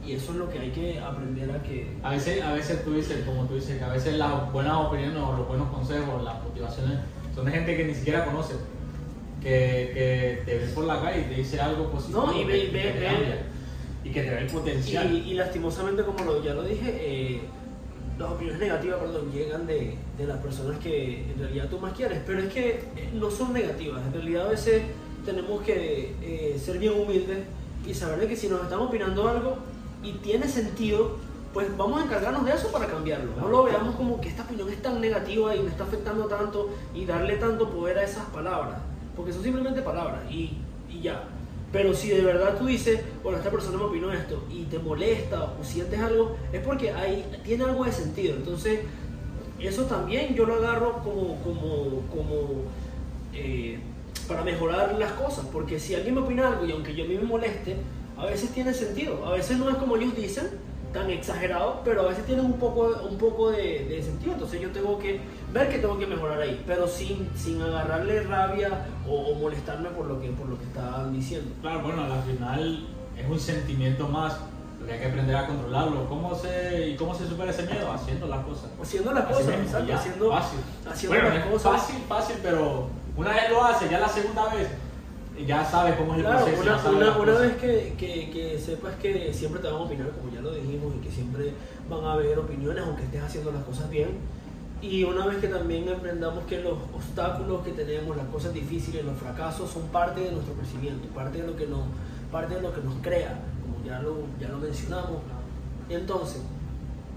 y 0.05 0.13
eso 0.13 0.31
es 0.31 0.37
lo 0.37 0.49
que 0.49 0.59
hay 0.59 0.71
que 0.71 0.99
aprender 0.99 1.51
a 1.51 1.61
que... 1.63 1.95
A 2.03 2.11
veces, 2.11 2.41
a 2.41 2.53
veces 2.53 2.83
tú 2.83 2.93
dices, 2.93 3.23
como 3.25 3.45
tú 3.45 3.55
dices, 3.55 3.77
que 3.77 3.83
a 3.83 3.89
veces 3.89 4.17
las 4.17 4.51
buenas 4.51 4.75
opiniones 4.75 5.17
o 5.17 5.37
los 5.37 5.47
buenos 5.47 5.69
consejos, 5.69 6.23
las 6.23 6.41
motivaciones, 6.43 6.99
son 7.33 7.45
de 7.45 7.51
gente 7.51 7.77
que 7.77 7.85
ni 7.85 7.93
siquiera 7.93 8.25
conoce. 8.25 8.53
Que, 9.41 9.91
que 9.93 10.41
te 10.45 10.57
ve 10.57 10.67
por 10.73 10.85
la 10.85 11.01
calle 11.01 11.21
y 11.21 11.23
te 11.23 11.35
dice 11.35 11.59
algo 11.59 11.91
positivo. 11.91 12.27
No, 12.27 12.39
y 12.39 12.45
ve, 12.45 12.69
ve, 12.71 12.93
ve, 12.99 13.39
y 14.03 14.11
que 14.11 14.23
te 14.23 14.29
ve 14.29 14.39
el 14.39 14.47
potencial. 14.47 15.11
Y, 15.11 15.31
y 15.31 15.33
lastimosamente, 15.33 16.03
como 16.03 16.23
lo, 16.23 16.43
ya 16.43 16.53
lo 16.53 16.63
dije, 16.63 16.97
eh, 16.99 17.41
las 18.17 18.31
opiniones 18.31 18.61
negativas 18.61 18.99
perdón, 18.99 19.31
llegan 19.31 19.65
de, 19.65 19.95
de, 20.17 20.27
las 20.27 20.37
personas 20.37 20.77
que 20.79 21.31
en 21.31 21.39
realidad 21.39 21.67
tú 21.69 21.79
más 21.79 21.93
quieres, 21.93 22.19
pero 22.25 22.39
es 22.39 22.53
que 22.53 22.69
eh, 22.95 23.09
no 23.13 23.31
son 23.31 23.53
negativas. 23.53 24.05
En 24.05 24.13
realidad 24.13 24.47
a 24.47 24.49
veces 24.49 24.83
tenemos 25.25 25.61
que 25.63 26.15
eh, 26.21 26.59
ser 26.63 26.77
bien 26.77 26.93
humildes 26.93 27.39
y 27.87 27.93
saber 27.93 28.27
que 28.27 28.35
si 28.35 28.47
nos 28.47 28.61
están 28.63 28.79
opinando 28.79 29.27
algo, 29.27 29.57
y 30.03 30.11
tiene 30.13 30.47
sentido, 30.47 31.17
pues 31.53 31.75
vamos 31.77 32.01
a 32.01 32.05
encargarnos 32.05 32.45
de 32.45 32.53
eso 32.53 32.71
para 32.71 32.87
cambiarlo. 32.87 33.31
No 33.39 33.47
lo 33.47 33.63
veamos 33.63 33.95
como 33.95 34.19
que 34.19 34.29
esta 34.29 34.43
opinión 34.43 34.69
es 34.69 34.81
tan 34.81 34.99
negativa 34.99 35.55
y 35.55 35.61
me 35.61 35.69
está 35.69 35.83
afectando 35.83 36.25
tanto 36.25 36.69
y 36.93 37.05
darle 37.05 37.37
tanto 37.37 37.69
poder 37.69 37.97
a 37.99 38.03
esas 38.03 38.25
palabras, 38.25 38.79
porque 39.15 39.31
son 39.31 39.43
simplemente 39.43 39.81
palabras 39.81 40.21
y, 40.29 40.57
y 40.89 41.01
ya. 41.01 41.23
Pero 41.71 41.91
si 41.95 42.09
de 42.09 42.21
verdad 42.21 42.55
tú 42.57 42.67
dices, 42.67 43.01
bueno, 43.23 43.39
esta 43.39 43.49
persona 43.49 43.79
me 43.79 43.85
opinó 43.85 44.13
esto 44.13 44.43
y 44.51 44.65
te 44.65 44.77
molesta 44.77 45.55
o 45.59 45.63
sientes 45.63 45.99
algo, 45.99 46.37
es 46.53 46.61
porque 46.61 46.91
hay, 46.91 47.25
tiene 47.43 47.63
algo 47.63 47.83
de 47.83 47.91
sentido. 47.91 48.35
Entonces, 48.35 48.81
eso 49.59 49.85
también 49.85 50.35
yo 50.35 50.45
lo 50.45 50.55
agarro 50.55 51.01
como, 51.03 51.39
como, 51.41 52.01
como 52.13 52.61
eh, 53.33 53.79
para 54.27 54.43
mejorar 54.43 54.93
las 54.99 55.13
cosas. 55.13 55.45
Porque 55.51 55.79
si 55.79 55.95
alguien 55.95 56.13
me 56.13 56.21
opina 56.21 56.47
algo 56.47 56.63
y 56.63 56.71
aunque 56.71 56.93
yo 56.93 57.05
a 57.05 57.07
mí 57.07 57.15
me 57.15 57.23
moleste, 57.23 57.77
a 58.17 58.25
veces 58.25 58.49
tiene 58.51 58.73
sentido. 58.73 59.25
A 59.25 59.31
veces 59.31 59.57
no 59.57 59.69
es 59.69 59.75
como 59.77 59.95
ellos 59.95 60.15
dicen, 60.15 60.49
tan 60.93 61.09
exagerado, 61.09 61.81
pero 61.83 62.01
a 62.03 62.09
veces 62.09 62.25
tiene 62.25 62.41
un 62.41 62.53
poco, 62.53 62.95
un 63.09 63.17
poco 63.17 63.51
de, 63.51 64.01
sentido. 64.03 64.33
Entonces 64.33 64.61
yo 64.61 64.69
tengo 64.71 64.97
que 64.99 65.19
ver 65.51 65.69
que 65.69 65.79
tengo 65.79 65.97
que 65.97 66.07
mejorar 66.07 66.39
ahí, 66.39 66.63
pero 66.65 66.87
sin, 66.87 67.29
sin 67.35 67.61
agarrarle 67.61 68.21
rabia 68.23 68.85
o, 69.07 69.33
molestarme 69.35 69.89
por 69.89 70.05
lo, 70.05 70.21
que, 70.21 70.29
por 70.29 70.47
lo 70.47 70.57
que 70.57 70.65
estaban 70.65 71.11
diciendo. 71.13 71.51
Claro, 71.61 71.81
bueno, 71.81 72.03
al 72.03 72.23
final 72.23 72.87
es 73.17 73.29
un 73.29 73.39
sentimiento 73.39 74.07
más. 74.07 74.37
hay 74.89 74.99
que 74.99 75.05
aprender 75.07 75.35
a 75.35 75.47
controlarlo. 75.47 76.07
¿Cómo 76.07 76.35
se, 76.35 76.89
¿Y 76.89 76.95
cómo 76.95 77.15
se 77.15 77.27
supera 77.27 77.51
ese 77.51 77.63
miedo? 77.63 77.91
Haciendo 77.91 78.27
las 78.27 78.45
cosas. 78.45 78.69
Haciendo 78.81 79.13
las 79.13 79.25
cosas, 79.25 79.47
exacto. 79.47 79.93
Haciendo, 79.93 80.31
fácil. 80.31 80.59
Haciendo 80.87 81.17
bueno, 81.17 81.35
las 81.35 81.45
es 81.45 81.51
cosas. 81.51 81.81
fácil, 81.81 81.95
fácil, 82.07 82.35
pero 82.43 82.87
una 83.17 83.31
vez 83.31 83.49
lo 83.49 83.63
hace, 83.63 83.89
ya 83.89 83.99
la 83.99 84.09
segunda 84.09 84.53
vez 84.53 84.69
ya 85.45 85.65
sabes 85.65 85.95
cómo 85.95 86.13
es 86.13 86.19
el 86.19 86.25
claro, 86.25 86.45
proceso. 86.45 86.89
Una, 86.89 86.89
una, 86.89 87.17
una 87.17 87.33
vez 87.39 87.57
que, 87.57 87.93
que, 87.97 88.29
que, 88.29 88.59
sepas 88.59 88.95
que 88.95 89.33
siempre 89.33 89.61
te 89.61 89.67
van 89.67 89.75
a 89.77 89.85
opinar, 89.85 90.09
como 90.11 90.33
ya 90.33 90.41
lo 90.41 90.53
dijimos, 90.53 90.93
y 90.95 91.05
que 91.05 91.11
siempre 91.11 91.53
van 91.89 92.03
a 92.05 92.13
haber 92.13 92.37
opiniones, 92.39 92.83
aunque 92.85 93.03
estés 93.03 93.21
haciendo 93.21 93.51
las 93.51 93.63
cosas 93.63 93.89
bien. 93.89 94.09
Y 94.81 95.03
una 95.03 95.25
vez 95.25 95.37
que 95.37 95.47
también 95.47 95.87
aprendamos 95.87 96.43
que 96.45 96.59
los 96.61 96.73
obstáculos 96.93 97.63
que 97.63 97.71
tenemos, 97.71 98.17
las 98.17 98.27
cosas 98.27 98.53
difíciles, 98.53 99.05
los 99.05 99.17
fracasos 99.17 99.69
son 99.69 99.83
parte 99.87 100.21
de 100.21 100.31
nuestro 100.31 100.53
crecimiento, 100.55 101.07
parte 101.09 101.41
de 101.41 101.47
lo 101.47 101.55
que 101.55 101.67
nos, 101.67 101.81
parte 102.31 102.55
de 102.55 102.61
lo 102.61 102.73
que 102.73 102.81
nos 102.81 102.95
crea, 102.95 103.39
como 103.61 103.85
ya 103.85 103.99
lo, 104.01 104.17
ya 104.39 104.49
lo 104.49 104.57
mencionamos. 104.57 105.21
Entonces, 105.89 106.41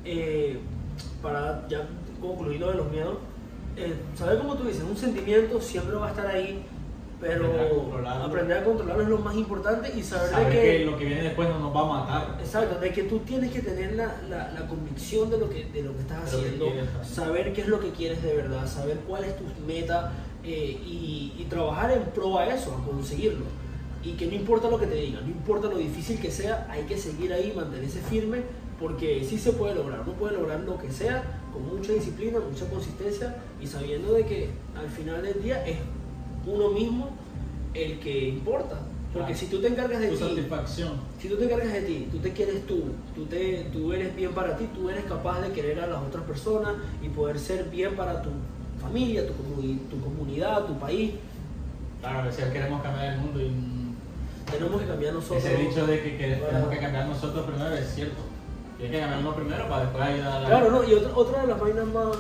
eh, 0.05 0.61
para 1.21 1.67
ya 1.69 1.89
concluir 2.21 2.61
lo 2.61 2.71
de 2.71 2.77
los 2.77 2.91
miedos, 2.91 3.17
eh, 3.77 3.95
saber 4.15 4.39
como 4.39 4.55
tú 4.55 4.65
dices, 4.65 4.83
un 4.83 4.97
sentimiento 4.97 5.61
siempre 5.61 5.97
va 5.97 6.07
a 6.07 6.11
estar 6.11 6.27
ahí 6.27 6.65
pero 7.21 7.47
aprender 8.25 8.59
a 8.59 8.65
controlarlo 8.65 9.03
es 9.03 9.09
lo 9.09 9.19
más 9.19 9.35
importante 9.37 9.91
y 9.97 10.03
saber, 10.03 10.31
saber 10.31 10.53
de 10.53 10.61
que, 10.61 10.85
lo 10.85 10.99
que 10.99 11.05
viene 11.07 11.23
después 11.23 11.49
no 11.49 11.59
nos 11.59 11.75
va 11.75 11.81
a 11.81 11.85
matar. 11.85 12.39
Exacto, 12.41 12.79
de 12.79 12.93
que 12.93 13.05
tú 13.05 13.21
tienes 13.21 13.53
que 13.53 13.61
tener 13.61 13.95
la, 13.95 14.21
la, 14.29 14.53
la 14.53 14.67
convicción 14.67 15.31
de 15.31 15.39
lo 15.39 15.49
que, 15.49 15.65
de 15.65 15.83
lo 15.83 15.95
que 15.95 16.03
estás 16.03 16.25
haciendo, 16.35 16.67
saber 17.03 17.53
qué 17.53 17.63
es 17.63 17.69
lo 17.69 17.81
que 17.81 17.91
quieres 17.91 18.23
de 18.23 18.35
verdad, 18.35 18.67
saber 18.67 18.99
cuál 19.09 19.25
es 19.25 19.37
tu 19.37 19.45
meta 19.67 20.13
eh, 20.45 20.79
y, 20.85 21.33
y, 21.39 21.45
trabajar 21.45 21.91
en 21.91 22.03
pro 22.11 22.39
a 22.39 22.47
eso, 22.47 22.75
a 22.75 22.85
conseguirlo. 22.85 23.47
Y 24.05 24.13
que 24.13 24.27
no 24.27 24.35
importa 24.35 24.71
lo 24.71 24.79
que 24.79 24.87
te 24.87 24.95
digan, 24.95 25.25
no 25.25 25.31
importa 25.31 25.69
lo 25.69 25.79
difícil 25.79 26.21
que 26.21 26.31
sea, 26.31 26.67
hay 26.71 26.85
que 26.85 26.97
seguir 26.99 27.33
ahí, 27.33 27.53
mantenerse 27.57 28.01
firme, 28.01 28.43
porque 28.79 29.25
sí 29.25 29.39
se 29.39 29.53
puede 29.53 29.75
lograr, 29.75 30.03
uno 30.03 30.13
puede 30.13 30.35
lograr 30.37 30.61
lo 30.61 30.79
que 30.79 30.91
sea 30.91 31.41
con 31.53 31.67
mucha 31.67 31.93
disciplina, 31.93 32.39
mucha 32.39 32.69
consistencia 32.69 33.37
y 33.61 33.67
sabiendo 33.67 34.13
de 34.13 34.27
que 34.27 34.51
al 34.79 34.89
final 34.89 35.23
del 35.23 35.43
día 35.43 35.67
es 35.67 35.79
uno 36.47 36.71
mismo 36.71 37.11
el 37.75 37.99
que 37.99 38.29
importa. 38.29 38.81
Porque 39.13 39.35
si 39.35 39.47
tú 39.47 39.61
te 39.61 39.69
encargas 39.69 40.01
de 40.01 40.09
tu 40.09 40.17
ti, 40.17 40.23
satisfacción. 40.23 40.93
si 41.19 41.29
tú 41.29 41.37
te 41.37 41.45
encargas 41.45 41.73
de 41.73 41.83
ti, 41.83 42.09
tú 42.13 42.19
te 42.19 42.33
quieres 42.33 42.67
tú, 42.67 42.85
tú, 43.15 43.25
te, 43.25 43.67
tú 43.73 43.93
eres 43.93 44.15
bien 44.15 44.33
para 44.33 44.57
ti, 44.57 44.69
tú 44.75 44.91
eres 44.91 45.05
capaz 45.05 45.41
de 45.41 45.53
querer 45.53 45.81
a 45.81 45.87
las 45.87 46.03
otras 46.03 46.25
personas 46.25 46.75
y 47.03 47.09
poder 47.09 47.39
ser 47.39 47.65
bien 47.71 47.97
para 47.97 48.21
tu 48.21 48.29
familia, 48.81 49.27
tu, 49.27 49.33
tu 49.33 50.01
comunidad, 50.03 50.67
tu 50.67 50.79
país. 50.79 51.13
Claro, 52.01 52.19
a 52.19 52.25
veces 52.27 52.53
queremos 52.53 52.83
cambiar 52.83 53.15
el 53.15 53.21
mundo 53.21 53.41
y... 53.41 53.77
Tenemos 54.51 54.81
que 54.81 54.87
cambiar 54.87 55.15
nosotros. 55.15 55.45
Ese 55.45 55.57
dicho 55.57 55.87
de 55.87 56.03
que, 56.03 56.17
que 56.17 56.27
tenemos 56.37 56.69
que 56.69 56.79
cambiar 56.79 57.07
nosotros 57.07 57.47
primero 57.47 57.75
es 57.75 57.95
cierto. 57.95 58.23
Tienes 58.79 58.95
que 58.95 59.01
cambiarnos 59.01 59.35
primero 59.35 59.69
para 59.69 59.83
después 59.83 60.05
ayudar 60.05 60.33
a 60.33 60.41
la 60.41 60.49
Claro, 60.49 60.71
no, 60.71 60.85
y 60.85 60.95
otra, 60.95 61.17
otra 61.17 61.41
de 61.43 61.47
las 61.49 61.61
vainas 61.61 61.87
más, 61.87 62.17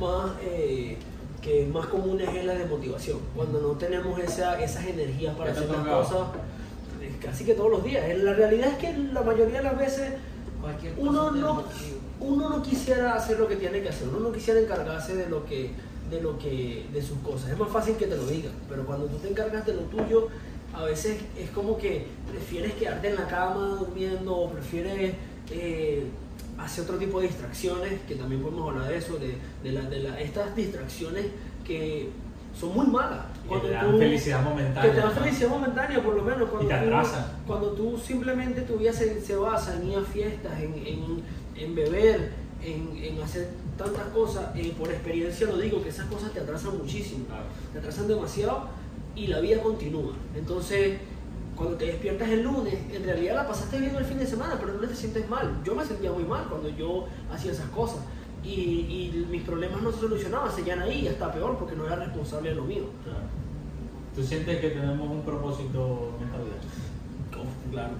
más 0.00 0.32
eh, 0.42 0.96
que 1.42 1.66
más 1.66 1.86
común 1.86 2.20
es 2.20 2.44
la 2.44 2.54
de 2.54 2.66
motivación. 2.66 3.18
Cuando 3.34 3.60
no 3.60 3.68
tenemos 3.70 4.18
esa, 4.18 4.60
esas 4.60 4.86
energías 4.86 5.34
para 5.36 5.52
hacer 5.52 5.68
las 5.68 5.86
cosas, 5.86 6.28
casi 7.20 7.44
que 7.44 7.54
todos 7.54 7.70
los 7.70 7.84
días. 7.84 8.04
La 8.18 8.34
realidad 8.34 8.70
es 8.72 8.78
que 8.78 8.96
la 9.12 9.22
mayoría 9.22 9.58
de 9.58 9.64
las 9.64 9.78
veces 9.78 10.12
uno 10.98 11.30
no, 11.30 11.64
uno 12.20 12.50
no 12.50 12.62
quisiera 12.62 13.14
hacer 13.14 13.38
lo 13.38 13.48
que 13.48 13.56
tiene 13.56 13.80
que 13.82 13.88
hacer, 13.88 14.08
uno 14.08 14.20
no 14.20 14.32
quisiera 14.32 14.60
encargarse 14.60 15.16
de 15.16 15.28
lo 15.28 15.44
que 15.44 15.70
de 16.10 16.20
lo 16.20 16.36
que 16.38 16.86
de 16.92 17.02
sus 17.02 17.18
cosas. 17.18 17.50
Es 17.50 17.58
más 17.58 17.70
fácil 17.70 17.96
que 17.96 18.06
te 18.06 18.16
lo 18.16 18.26
digan, 18.26 18.52
pero 18.68 18.84
cuando 18.84 19.06
tú 19.06 19.16
te 19.18 19.28
encargas 19.28 19.64
de 19.64 19.74
lo 19.74 19.82
tuyo, 19.82 20.28
a 20.74 20.82
veces 20.82 21.18
es 21.38 21.50
como 21.50 21.78
que 21.78 22.06
prefieres 22.28 22.74
quedarte 22.74 23.10
en 23.10 23.14
la 23.14 23.28
cama 23.28 23.76
durmiendo 23.78 24.36
o 24.36 24.50
prefieres 24.50 25.14
eh, 25.52 26.04
hace 26.62 26.82
otro 26.82 26.96
tipo 26.96 27.20
de 27.20 27.28
distracciones, 27.28 28.00
que 28.06 28.14
también 28.14 28.42
podemos 28.42 28.68
hablar 28.68 28.88
de 28.88 28.98
eso, 28.98 29.18
de, 29.18 29.36
de, 29.62 29.72
la, 29.72 29.82
de 29.88 30.00
la, 30.00 30.20
estas 30.20 30.54
distracciones 30.54 31.26
que 31.64 32.10
son 32.58 32.74
muy 32.74 32.86
malas. 32.86 33.26
Cuando 33.46 33.66
que 33.66 33.72
te 33.72 33.74
dan 33.74 33.98
felicidad 33.98 34.42
momentánea. 34.42 34.82
Que 34.82 34.96
te 34.96 35.02
dan 35.02 35.12
felicidad 35.12 35.48
momentánea, 35.50 36.02
por 36.02 36.14
lo 36.14 36.22
menos. 36.22 36.48
Cuando 36.48 36.66
y 36.66 36.68
te 36.68 36.74
atrasan. 36.74 37.24
Tú, 37.24 37.46
cuando 37.46 37.70
tú 37.72 37.98
simplemente 37.98 38.62
tu 38.62 38.76
vida 38.76 38.92
se, 38.92 39.20
se 39.20 39.36
basa 39.36 39.76
en 39.76 39.90
ir 39.90 39.98
a 39.98 40.02
fiestas, 40.02 40.60
en, 40.60 40.74
en, 40.86 41.22
en 41.56 41.74
beber, 41.74 42.32
en, 42.62 42.96
en, 43.02 43.22
hacer 43.22 43.48
tantas 43.76 44.04
cosas, 44.08 44.54
eh, 44.56 44.74
por 44.78 44.90
experiencia 44.90 45.46
lo 45.46 45.56
digo, 45.56 45.82
que 45.82 45.88
esas 45.88 46.06
cosas 46.06 46.32
te 46.32 46.40
atrasan 46.40 46.76
muchísimo. 46.76 47.24
Claro. 47.26 47.44
Te 47.72 47.78
atrasan 47.78 48.08
demasiado 48.08 48.68
y 49.16 49.28
la 49.28 49.40
vida 49.40 49.62
continúa. 49.62 50.12
Entonces 50.36 50.98
cuando 51.60 51.76
te 51.76 51.84
despiertas 51.84 52.26
el 52.30 52.42
lunes, 52.42 52.72
en 52.90 53.04
realidad 53.04 53.34
la 53.34 53.46
pasaste 53.46 53.78
bien 53.78 53.94
el 53.94 54.04
fin 54.06 54.18
de 54.18 54.26
semana, 54.26 54.56
pero 54.58 54.70
el 54.70 54.76
lunes 54.76 54.92
te 54.92 54.96
sientes 54.96 55.28
mal. 55.28 55.60
Yo 55.62 55.74
me 55.74 55.84
sentía 55.84 56.10
muy 56.10 56.24
mal 56.24 56.46
cuando 56.48 56.70
yo 56.70 57.04
hacía 57.30 57.52
esas 57.52 57.68
cosas. 57.68 57.98
Y, 58.42 58.48
y 58.50 59.26
mis 59.28 59.42
problemas 59.42 59.82
no 59.82 59.92
se 59.92 60.00
solucionaban, 60.00 60.50
seguían 60.50 60.80
ahí 60.80 61.00
y 61.00 61.08
hasta 61.08 61.30
peor 61.30 61.58
porque 61.58 61.76
no 61.76 61.84
era 61.84 61.96
responsable 61.96 62.48
de 62.48 62.54
lo 62.54 62.64
mío. 62.64 62.84
Claro. 63.04 63.20
¿Tú 64.14 64.22
sientes 64.22 64.58
que 64.58 64.70
tenemos 64.70 65.06
un 65.06 65.20
propósito 65.20 66.14
en 66.18 66.26
esta 66.28 66.38
vida? 66.38 66.56
Oh, 67.36 67.70
claro. 67.70 67.92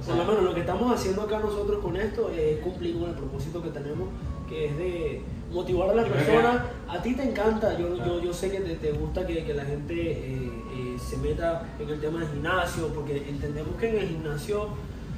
O 0.00 0.02
sea, 0.02 0.14
Por 0.14 0.24
lo 0.24 0.30
menos 0.32 0.44
lo 0.44 0.54
que 0.54 0.60
estamos 0.60 0.98
haciendo 0.98 1.20
acá 1.20 1.40
nosotros 1.40 1.84
con 1.84 1.96
esto 1.98 2.30
es 2.30 2.58
cumplir 2.60 2.98
con 2.98 3.10
el 3.10 3.16
propósito 3.16 3.62
que 3.62 3.68
tenemos, 3.68 4.08
que 4.48 4.64
es 4.64 4.78
de 4.78 5.22
motivar 5.52 5.90
a 5.90 5.94
las 5.94 6.08
personas. 6.08 6.62
A 6.88 7.02
ti 7.02 7.14
te 7.14 7.22
encanta, 7.22 7.78
yo, 7.78 7.98
yo, 7.98 8.22
yo 8.22 8.32
sé 8.32 8.50
que 8.50 8.60
te, 8.60 8.76
te 8.76 8.92
gusta 8.92 9.26
que, 9.26 9.44
que, 9.44 9.52
la 9.52 9.66
gente 9.66 9.94
eh, 9.94 10.50
eh, 10.74 10.98
se 10.98 11.16
meta 11.18 11.62
en 11.78 11.88
el 11.88 12.00
tema 12.00 12.20
del 12.20 12.28
gimnasio, 12.30 12.88
porque 12.88 13.16
entendemos 13.28 13.76
que 13.80 13.90
en 13.90 13.98
el 13.98 14.08
gimnasio 14.08 14.68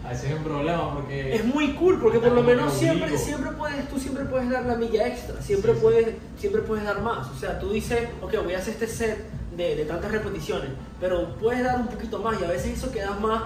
Así 0.04 0.28
es 0.28 0.34
un 0.34 0.44
problema 0.44 0.94
porque... 0.94 1.34
Es 1.34 1.44
muy 1.44 1.72
cool 1.72 1.98
porque 2.00 2.20
por 2.20 2.30
lo 2.30 2.42
menos 2.42 2.72
siempre, 2.72 3.18
siempre 3.18 3.50
puedes, 3.52 3.88
tú 3.88 3.98
siempre 3.98 4.24
puedes 4.24 4.48
dar 4.48 4.64
la 4.64 4.76
milla 4.76 5.08
extra, 5.08 5.42
siempre, 5.42 5.72
Sí, 5.72 5.78
sí. 5.78 5.82
puedes, 5.82 6.14
siempre 6.38 6.62
puedes 6.62 6.84
dar 6.84 7.00
más. 7.02 7.26
O 7.28 7.34
sea, 7.34 7.58
tú 7.58 7.70
dices, 7.72 8.08
ok, 8.22 8.34
voy 8.44 8.54
a 8.54 8.58
hacer 8.58 8.74
este 8.74 8.86
set 8.86 9.24
de, 9.56 9.74
de 9.74 9.84
tantas 9.84 10.12
repeticiones, 10.12 10.68
pero 11.00 11.34
puedes 11.40 11.64
dar 11.64 11.80
un 11.80 11.88
poquito 11.88 12.20
más 12.20 12.40
y 12.40 12.44
a 12.44 12.48
veces 12.48 12.78
eso 12.78 12.92
que 12.92 13.00
das 13.00 13.18
más, 13.20 13.44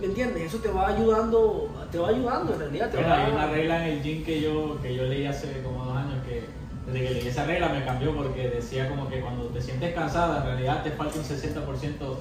¿me 0.00 0.06
entiendes? 0.06 0.42
Eso 0.46 0.58
te 0.58 0.68
va 0.68 0.88
ayudando, 0.88 1.68
te 1.92 1.98
va 1.98 2.08
ayudando 2.08 2.54
en 2.54 2.58
realidad. 2.58 2.90
Te 2.90 2.96
Bueno, 2.96 3.10
va 3.12 3.26
hay 3.26 3.32
una 3.32 3.46
regla 3.46 3.86
en 3.86 3.92
el 3.98 4.02
gym 4.02 4.24
que 4.24 4.40
yo, 4.40 4.78
que 4.82 4.92
yo 4.96 5.04
leí 5.04 5.26
hace 5.26 5.62
como 5.62 5.84
dos 5.84 5.96
años 5.96 6.14
que 6.26 6.42
desde 6.86 7.06
que 7.06 7.14
leí 7.14 7.28
esa 7.28 7.44
regla 7.44 7.68
me 7.68 7.84
cambió 7.84 8.14
porque 8.14 8.48
decía 8.48 8.88
como 8.88 9.08
que 9.08 9.20
cuando 9.20 9.44
te 9.46 9.60
sientes 9.60 9.94
cansada 9.94 10.38
en 10.38 10.44
realidad 10.44 10.82
te 10.82 10.90
falta 10.92 11.18
un 11.18 11.24
60% 11.24 12.16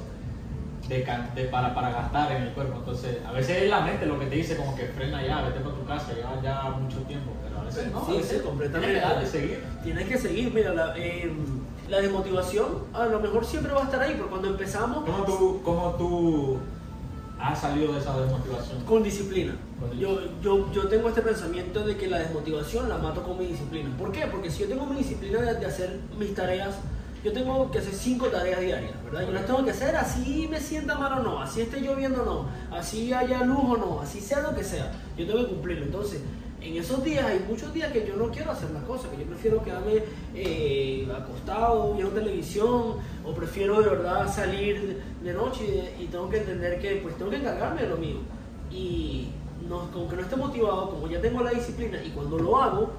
de, 0.87 1.03
can- 1.03 1.29
de- 1.35 1.45
para, 1.45 1.73
para 1.75 1.91
gastar 1.91 2.31
en 2.31 2.43
el 2.43 2.49
cuerpo. 2.49 2.77
Entonces 2.79 3.17
a 3.27 3.31
veces 3.31 3.63
es 3.63 3.69
la 3.69 3.81
mente 3.81 4.05
lo 4.05 4.19
que 4.19 4.25
te 4.25 4.35
dice 4.35 4.55
como 4.57 4.75
que 4.75 4.85
frena 4.87 5.23
ya, 5.25 5.41
vete 5.43 5.59
para 5.59 5.75
tu 5.75 5.85
casa, 5.85 6.13
llevas 6.13 6.41
ya 6.43 6.63
mucho 6.79 6.97
tiempo, 7.03 7.31
pero 7.43 7.61
a 7.61 7.63
veces 7.63 7.91
no, 7.91 8.05
Sí, 8.05 8.11
a 8.11 8.15
veces 8.17 8.37
sí, 8.39 8.43
completamente. 8.43 8.99
tienes 8.99 9.19
que 9.19 9.25
seguir. 9.27 9.63
Tienes 9.83 10.07
que 10.07 10.17
seguir, 10.17 10.53
mira, 10.53 10.73
la, 10.73 10.97
eh, 10.97 11.31
la 11.89 12.01
desmotivación 12.01 12.67
a 12.93 13.05
lo 13.05 13.19
mejor 13.19 13.45
siempre 13.45 13.71
va 13.73 13.81
a 13.81 13.85
estar 13.85 14.01
ahí, 14.01 14.13
pero 14.15 14.29
cuando 14.29 14.47
empezamos 14.49 15.03
¿Cómo 15.05 15.23
tú, 15.25 15.61
cómo 15.63 15.91
tú 15.95 16.57
has 17.39 17.60
salido 17.60 17.93
de 17.93 18.00
esa 18.00 18.19
desmotivación? 18.19 18.84
con 18.86 19.03
disciplina. 19.03 19.55
Con 19.79 19.98
Yo, 19.98 20.19
yo, 20.41 20.72
yo 20.72 20.88
tengo 20.88 21.10
este 21.10 21.22
pensamiento 21.22 21.86
de 21.86 21.96
que 21.98 22.08
la 22.08 22.19
desmotivación 22.19 22.89
la 22.89 22.98
mato 22.98 23.24
con 23.24 23.38
mi 23.38 23.46
disciplina. 23.46 23.89
¿Por 23.98 24.12
qué? 24.12 24.27
Porque 24.27 24.51
si 24.51 24.63
yo 24.63 24.67
tengo 24.67 24.86
mi 24.86 24.98
disciplina 24.98 25.41
de, 25.41 25.55
de 25.55 25.65
hacer 25.65 26.00
mis 26.17 26.34
tareas, 26.36 26.75
yo 27.24 27.34
tengo 27.34 27.69
que 27.72 27.79
hacer 27.79 27.93
cinco 27.93 28.27
tareas 28.27 28.62
diarias, 28.62 28.93
¿verdad? 29.03 29.25
Yo 29.25 29.31
las 29.31 29.46
tengo 29.46 29.63
que 29.63 29.72
hacer 29.72 29.96
así 29.96 30.48
me 30.50 30.60
sienta 30.60 30.96
mal 30.96 31.19
o 31.19 31.24
no, 31.24 31.41
así 31.41 31.62
esté 31.62 31.81
lloviendo 31.81 32.24
o 32.24 32.25
no, 32.25 32.77
así 32.77 33.12
haya 33.12 33.43
luz 33.43 33.60
o 33.63 33.77
no, 33.77 34.01
así 34.01 34.22
sea 34.22 34.41
lo 34.41 34.55
que 34.55 34.63
sea. 34.63 34.91
Yo 35.17 35.25
tengo 35.27 35.39
que 35.39 35.50
cumplirlo. 35.53 35.86
Entonces, 35.86 36.22
en 36.61 36.77
esos 36.77 37.03
días 37.03 37.25
hay 37.25 37.45
muchos 37.47 37.73
días 37.73 37.91
que 37.91 38.05
yo 38.05 38.15
no 38.15 38.29
quiero 38.31 38.51
hacer 38.51 38.71
las 38.71 38.83
cosas, 38.83 39.09
que 39.11 39.17
yo 39.17 39.25
prefiero 39.25 39.63
quedarme 39.63 40.03
eh, 40.35 41.07
acostado 41.15 41.93
viendo 41.93 42.13
televisión 42.13 42.95
o 43.25 43.33
prefiero 43.33 43.81
de 43.81 43.89
verdad 43.89 44.33
salir 44.33 45.01
de 45.23 45.33
noche 45.33 45.93
y, 45.99 46.03
y 46.03 46.07
tengo 46.07 46.29
que 46.29 46.37
entender 46.37 46.79
que 46.79 46.97
pues 46.97 47.17
tengo 47.17 47.31
que 47.31 47.37
encargarme 47.37 47.83
de 47.83 47.89
lo 47.89 47.97
mío. 47.97 48.17
Y 48.71 49.29
no, 49.67 49.89
como 49.91 50.09
que 50.09 50.15
no 50.15 50.21
esté 50.21 50.35
motivado, 50.35 50.89
como 50.89 51.07
ya 51.07 51.21
tengo 51.21 51.41
la 51.43 51.51
disciplina 51.51 52.03
y 52.03 52.09
cuando 52.09 52.37
lo 52.37 52.61
hago, 52.61 52.89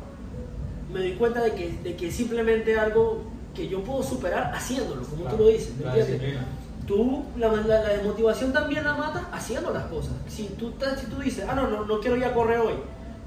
me 0.93 1.01
doy 1.01 1.13
cuenta 1.15 1.43
de 1.43 1.55
que, 1.55 1.71
de 1.83 1.97
que 1.97 2.09
es 2.09 2.15
simplemente 2.15 2.79
algo 2.79 3.23
que 3.55 3.69
yo 3.69 3.83
puedo 3.83 4.03
superar 4.03 4.53
haciéndolo, 4.55 5.03
como 5.03 5.25
tú 5.25 5.37
lo 5.37 5.49
dices, 5.49 5.77
¿me 5.77 5.85
La. 5.85 6.47
Tú, 6.87 7.25
la, 7.37 7.53
la, 7.53 7.63
la 7.63 7.89
desmotivación 7.91 8.53
también 8.53 8.83
la 8.83 8.95
matas 8.95 9.23
haciendo 9.33 9.73
las 9.73 9.85
cosas. 9.85 10.13
Si 10.27 10.47
tú, 10.59 10.73
si 10.99 11.07
tú 11.07 11.21
dices, 11.21 11.45
ah, 11.49 11.55
no, 11.55 11.69
no, 11.69 11.85
no 11.85 12.01
quiero 12.01 12.17
ir 12.17 12.25
a 12.25 12.35
correr 12.35 12.59
hoy, 12.59 12.75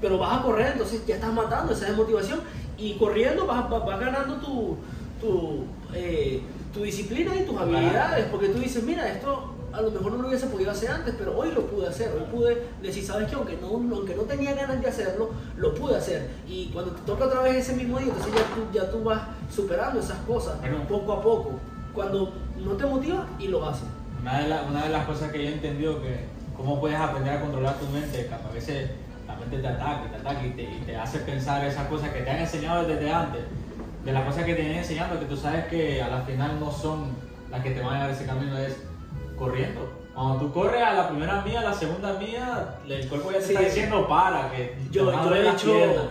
pero 0.04 0.18
vas 0.18 0.38
a 0.38 0.42
correr, 0.42 0.72
entonces 0.72 1.00
ya 1.06 1.14
estás 1.14 1.32
matando 1.32 1.72
esa 1.72 1.86
desmotivación 1.86 2.40
y 2.76 2.92
corriendo 2.98 3.46
vas, 3.46 3.70
vas, 3.70 3.86
vas 3.86 3.98
ganando 3.98 4.34
tu, 4.34 4.76
tu, 5.18 5.64
eh, 5.94 6.42
tu 6.74 6.82
disciplina 6.82 7.34
y 7.34 7.44
tus 7.46 7.58
habilidades, 7.58 8.26
porque 8.30 8.48
tú 8.48 8.58
dices, 8.58 8.82
mira, 8.82 9.08
esto 9.08 9.54
a 9.72 9.80
lo 9.80 9.90
mejor 9.90 10.12
no 10.12 10.18
lo 10.22 10.28
hubiese 10.28 10.46
podido 10.48 10.70
hacer 10.72 10.90
antes, 10.90 11.14
pero 11.16 11.34
hoy 11.38 11.52
lo 11.52 11.62
pude 11.66 11.88
hacer, 11.88 12.12
hoy 12.12 12.24
pude 12.30 12.66
decir, 12.82 13.02
sabes 13.02 13.28
que 13.30 13.34
aunque 13.34 13.56
no, 13.56 13.68
aunque 13.96 14.14
no 14.14 14.24
tenía 14.24 14.52
ganas 14.54 14.78
de 14.82 14.88
hacerlo, 14.88 15.30
lo 15.56 15.74
pude 15.74 15.96
hacer. 15.96 16.28
Y 16.46 16.66
cuando 16.66 16.90
te 16.92 17.00
toca 17.06 17.24
otra 17.24 17.40
vez 17.40 17.56
ese 17.56 17.74
mismo 17.74 17.98
día, 17.98 18.08
entonces 18.08 18.34
ya 18.34 18.42
tú, 18.54 18.60
ya 18.78 18.90
tú 18.90 19.02
vas 19.02 19.22
superando 19.50 20.00
esas 20.00 20.18
cosas 20.26 20.60
Bueno. 20.60 20.86
poco 20.86 21.12
a 21.14 21.22
poco. 21.22 21.52
Cuando 21.94 22.34
no 22.62 22.72
te 22.72 22.84
motiva 22.84 23.26
y 23.38 23.48
lo 23.48 23.66
haces. 23.66 23.88
Una 24.20 24.40
de, 24.42 24.48
la- 24.50 24.62
una 24.64 24.82
de 24.84 24.90
las 24.90 25.06
cosas 25.06 25.32
que 25.32 25.42
yo 25.42 25.48
he 25.48 25.54
entendido 25.54 26.02
que 26.02 26.20
cómo 26.56 26.78
puedes 26.78 26.98
aprender 27.00 27.32
a 27.38 27.40
controlar 27.40 27.74
tu 27.78 27.86
mente, 27.86 28.26
que 28.28 28.34
a 28.34 28.52
veces 28.52 28.90
la 29.34 29.40
mente 29.40 29.58
te 29.58 29.68
ataca, 29.68 30.10
te 30.10 30.16
ataca 30.16 30.46
y 30.46 30.50
te, 30.50 30.62
y 30.62 30.82
te 30.86 30.96
hace 30.96 31.18
pensar 31.20 31.64
esas 31.64 31.86
cosas 31.88 32.10
que 32.10 32.20
te 32.20 32.30
han 32.30 32.38
enseñado 32.38 32.84
desde 32.86 33.10
antes, 33.12 33.42
de 34.04 34.12
las 34.12 34.24
cosas 34.24 34.44
que 34.44 34.54
te 34.54 34.62
han 34.62 34.76
enseñado 34.78 35.18
que 35.18 35.26
tú 35.26 35.36
sabes 35.36 35.66
que 35.66 36.00
a 36.02 36.08
la 36.08 36.20
final 36.22 36.58
no 36.60 36.70
son 36.70 37.12
las 37.50 37.62
que 37.62 37.70
te 37.70 37.80
van 37.80 37.94
a 37.94 37.96
llevar 37.98 38.10
ese 38.10 38.26
camino, 38.26 38.56
es 38.58 38.76
corriendo. 39.38 40.02
Cuando 40.14 40.36
tú 40.38 40.52
corres 40.52 40.80
a 40.80 40.92
la 40.92 41.08
primera 41.08 41.40
mía, 41.42 41.58
a 41.60 41.64
la 41.64 41.72
segunda 41.74 42.12
mía, 42.12 42.76
el 42.88 43.08
cuerpo 43.08 43.32
ya 43.32 43.38
te 43.38 43.44
Sí. 43.46 43.52
está 43.54 43.64
diciendo 43.64 44.06
para, 44.06 44.48
que 44.52 44.76
Yo, 44.92 45.10
yo 45.10 45.34
he 45.34 45.48
hecho, 45.48 45.66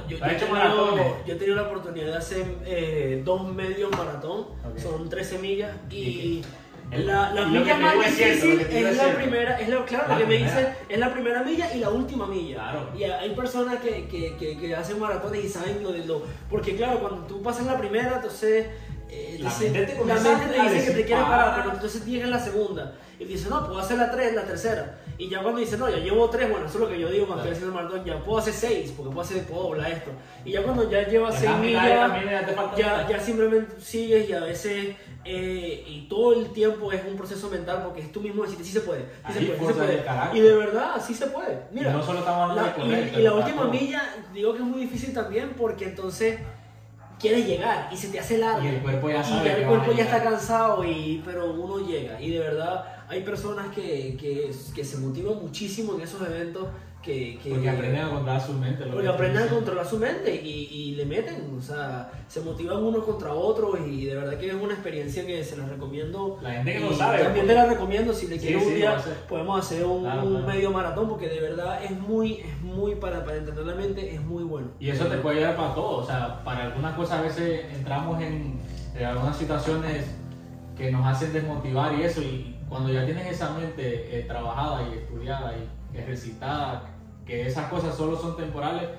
yo, 0.10 0.18
yo 0.18 0.25
hecho 0.25 0.46
he 0.46 0.50
maratones. 0.51 0.94
tenido, 0.96 1.25
yo 1.25 1.34
he 1.34 1.38
tenido 1.38 1.56
la 1.56 1.62
oportunidad 1.63 2.08
de 2.08 2.18
hacer 2.18 2.46
eh, 2.65 3.22
dos 3.24 3.46
medios 3.53 3.92
maratón, 3.92 4.42
Ok. 4.42 4.77
son 4.77 5.08
13 5.08 5.39
millas 5.39 5.72
y 5.89 5.96
¿Y? 5.96 6.46
La, 6.92 7.32
la 7.34 7.46
milla 7.48 7.78
más 7.78 7.96
difícil 8.06 8.60
es 8.60 8.68
es 8.74 8.98
la 8.98 9.13
primera, 9.16 9.60
es 9.60 9.70
la, 9.70 9.86
claro, 9.86 10.06
La 10.10 10.13
lo 10.13 10.20
que 10.20 10.25
me 10.28 10.36
primera. 10.36 10.58
dice 10.60 10.75
es 10.90 11.00
la 11.00 11.13
primera 11.13 11.44
milla 11.44 11.74
y 11.74 11.80
la 11.80 11.90
última 11.90 12.28
milla. 12.28 12.56
Claro. 12.56 12.90
Y 12.98 13.04
hay 13.04 13.30
personas 13.36 13.78
que, 13.78 14.08
que, 14.08 14.36
que, 14.38 14.58
que 14.58 14.75
hacen 14.75 15.00
maratones 15.00 15.44
y 15.44 15.50
saben 15.50 15.82
lo 15.82 15.92
de 15.92 16.06
lo, 16.06 16.24
porque 16.50 16.75
claro, 16.75 17.00
cuando 17.00 17.25
tú 17.28 17.42
pasas 17.42 17.66
la 17.66 17.78
primera, 17.78 18.16
entonces 18.16 18.68
eh, 19.13 19.38
La 19.39 19.50
mente 19.60 19.86
te 19.86 20.05
la 20.05 20.15
mente 20.15 20.46
te 20.48 20.62
dice 20.70 20.86
que 20.86 20.91
te 20.91 21.05
quiere 21.05 21.22
parar, 21.22 21.50
"Para". 21.51 21.55
pero 21.63 21.75
entonces 21.75 22.05
llegas 22.05 22.25
en 22.25 22.32
la 22.32 22.39
segunda 22.39 22.96
y 23.20 23.25
dices, 23.25 23.50
no, 23.50 23.65
puedo 23.65 23.79
hacer 23.79 23.98
la 23.98 24.12
tres, 24.12 24.34
la 24.34 24.43
tercera. 24.43 25.00
Y 25.17 25.29
ya 25.29 25.41
cuando 25.43 25.60
dices, 25.60 25.77
no, 25.77 25.89
ya 25.89 25.98
llevo 25.98 26.29
tres, 26.29 26.50
bueno, 26.50 26.65
eso 26.65 26.75
es 26.77 26.82
lo 26.84 26.89
que 26.89 27.00
yo 27.00 27.10
digo 27.10 27.27
cuando 27.27 27.43
estoy 27.43 27.55
haciendo 27.55 27.75
maratón, 27.75 28.03
ya 28.03 28.20
puedo 28.24 28.39
hacer 28.39 28.53
seis, 28.53 28.91
porque 28.98 29.12
puedo 29.13 29.22
hacer, 29.22 29.43
puedo 29.46 29.63
doblar 29.63 29.91
esto. 29.91 30.10
Y 30.43 30.51
ya 30.51 30.63
cuando 30.63 30.89
ya 30.89 31.01
la 31.01 31.08
mitad 31.08 31.60
millas, 31.60 32.46
ya 32.48 32.75
ya, 32.77 33.08
ya 33.10 33.20
simplemente 33.20 33.79
sigues 33.79 34.27
y 34.29 34.34
a 34.34 34.39
veces, 34.39 34.96
eh, 35.25 35.84
y 35.88 36.08
todo 36.10 36.34
el 36.34 36.51
tiempo 36.51 36.91
es 36.91 37.01
un 37.10 37.15
proceso 37.15 37.50
mental 37.50 37.82
porque 37.86 38.01
es 38.01 38.12
tú 38.12 38.20
mismo 38.22 38.41
decirte, 38.43 38.63
sí 38.63 38.72
se 38.72 38.82
puede, 38.82 39.05
sí 39.27 39.34
se 39.34 39.39
Ahí 39.39 39.46
puede, 39.46 39.60
sí 39.60 39.65
se 39.67 39.74
puede. 39.74 40.38
Y 40.38 40.39
de 40.41 40.53
verdad, 40.55 41.01
sí 41.05 41.13
se 41.13 41.27
puede. 41.27 41.60
Mira, 41.72 41.91
Y 41.91 41.93
no 41.93 42.03
solo 42.03 42.20
estamos 42.20 42.50
hablando 42.50 42.62
la- 42.63 42.67
de 42.75 42.82
correr, 42.82 43.12
y, 43.15 43.20
y 43.20 43.24
la 43.24 43.34
última 43.34 43.65
milla, 43.65 44.01
digo 44.34 44.51
que 44.53 44.60
es 44.60 44.65
muy 44.65 44.82
difícil 44.82 45.13
también 45.13 45.53
porque 45.55 45.86
entonces 45.86 46.39
quieres 47.24 47.48
llegar 47.48 47.89
y 47.92 47.96
se 47.96 48.10
te 48.10 48.20
hace 48.20 48.38
largo. 48.38 48.63
Y 48.63 48.68
el 48.68 48.82
cuerpo 48.82 49.10
ya 49.10 49.22
Y 49.22 49.24
sabe 49.24 49.50
ya 49.50 49.56
que 49.56 49.62
el 49.62 49.68
cuerpo 49.68 49.92
ya 49.94 50.03
está 50.03 50.22
cansado, 50.22 50.84
y, 50.84 51.22
pero 51.24 51.53
uno 51.53 51.80
llega. 51.80 52.22
Y 52.22 52.32
de 52.32 52.39
verdad, 52.39 52.84
hay 53.08 53.22
personas 53.22 53.74
que, 53.74 54.18
que, 54.20 54.51
que 54.75 54.84
se 54.84 54.98
motivan 54.98 55.42
muchísimo 55.42 55.96
en 55.96 56.01
esos 56.01 56.22
eventos 56.22 56.68
que, 57.04 57.38
que 57.44 57.50
Porque 57.52 57.70
aprenden 57.70 58.02
a 58.06 58.10
controlar 58.10 58.42
su 58.42 58.54
mente. 58.54 58.86
lo 58.86 58.94
porque 58.94 59.08
aprenden 59.10 59.44
a 59.44 59.48
controlar 59.48 59.86
su 59.86 59.98
mente 59.98 60.34
y, 60.42 60.70
y 60.72 60.96
le 60.96 61.06
meten, 61.06 61.54
o 61.58 61.62
sea, 61.62 62.10
se 62.30 62.40
motivan 62.42 62.82
unos 62.82 63.04
contra 63.04 63.34
otros 63.34 63.78
y 63.86 64.06
de 64.06 64.16
verdad 64.16 64.38
que 64.38 64.48
es 64.48 64.54
una 64.54 64.74
experiencia 64.74 65.26
que 65.26 65.44
se 65.44 65.58
la 65.58 65.68
recomiendo. 65.68 66.40
La 66.42 66.52
gente 66.54 66.74
que 66.74 66.80
no 66.80 66.94
sabe, 66.94 67.24
También 67.24 67.46
pues. 67.46 67.58
te 67.58 67.62
la 67.62 67.66
recomiendo 67.74 68.14
si 68.14 68.28
le 68.28 68.40
Sí, 68.40 68.46
quieres 68.48 68.64
sí, 68.64 68.70
un 68.70 68.76
día, 68.76 68.96
hacer. 68.96 69.14
podemos 69.28 69.60
hacer 69.60 69.86
un, 69.86 70.02
Claro, 70.04 70.24
un 70.24 70.32
claro. 70.32 70.48
medio 70.48 70.72
maratón 70.72 71.10
porque 71.10 71.28
de 71.28 71.40
verdad 71.42 71.84
es 71.84 71.92
muy, 71.92 72.36
es 72.36 72.62
muy 72.62 72.96
para, 72.96 73.26
para 73.26 73.38
entender 73.38 73.66
la 73.66 73.76
mente, 73.76 74.16
es 74.16 74.22
muy 74.24 74.44
bueno. 74.46 74.70
Y 74.80 74.90
eso 74.90 75.06
te 75.08 75.18
puede 75.18 75.40
ayudar 75.40 75.58
para 75.58 75.76
todo. 75.76 75.98
O 75.98 76.06
sea, 76.06 76.42
para 76.46 76.64
algunas 76.68 76.96
cosas 76.96 77.20
a 77.20 77.22
veces 77.24 77.66
entramos 77.76 78.22
en, 78.22 78.60
en 78.98 79.06
algunas 79.06 79.36
situaciones 79.38 80.06
que 80.78 80.90
nos 80.92 81.06
hacen 81.06 81.34
desmotivar 81.34 81.94
y 82.00 82.04
eso. 82.04 82.22
Y 82.22 82.56
cuando 82.74 82.92
ya 82.92 83.06
tienes 83.06 83.27
esa 83.27 83.51
mente 83.51 84.18
eh, 84.20 84.24
trabajada 84.24 84.82
y 84.89 84.98
estudiada 84.98 85.53
y 85.56 85.96
ejercitada, 85.96 86.89
que 87.24 87.46
esas 87.46 87.70
cosas 87.70 87.96
solo 87.96 88.18
son 88.18 88.36
temporales, 88.36 88.89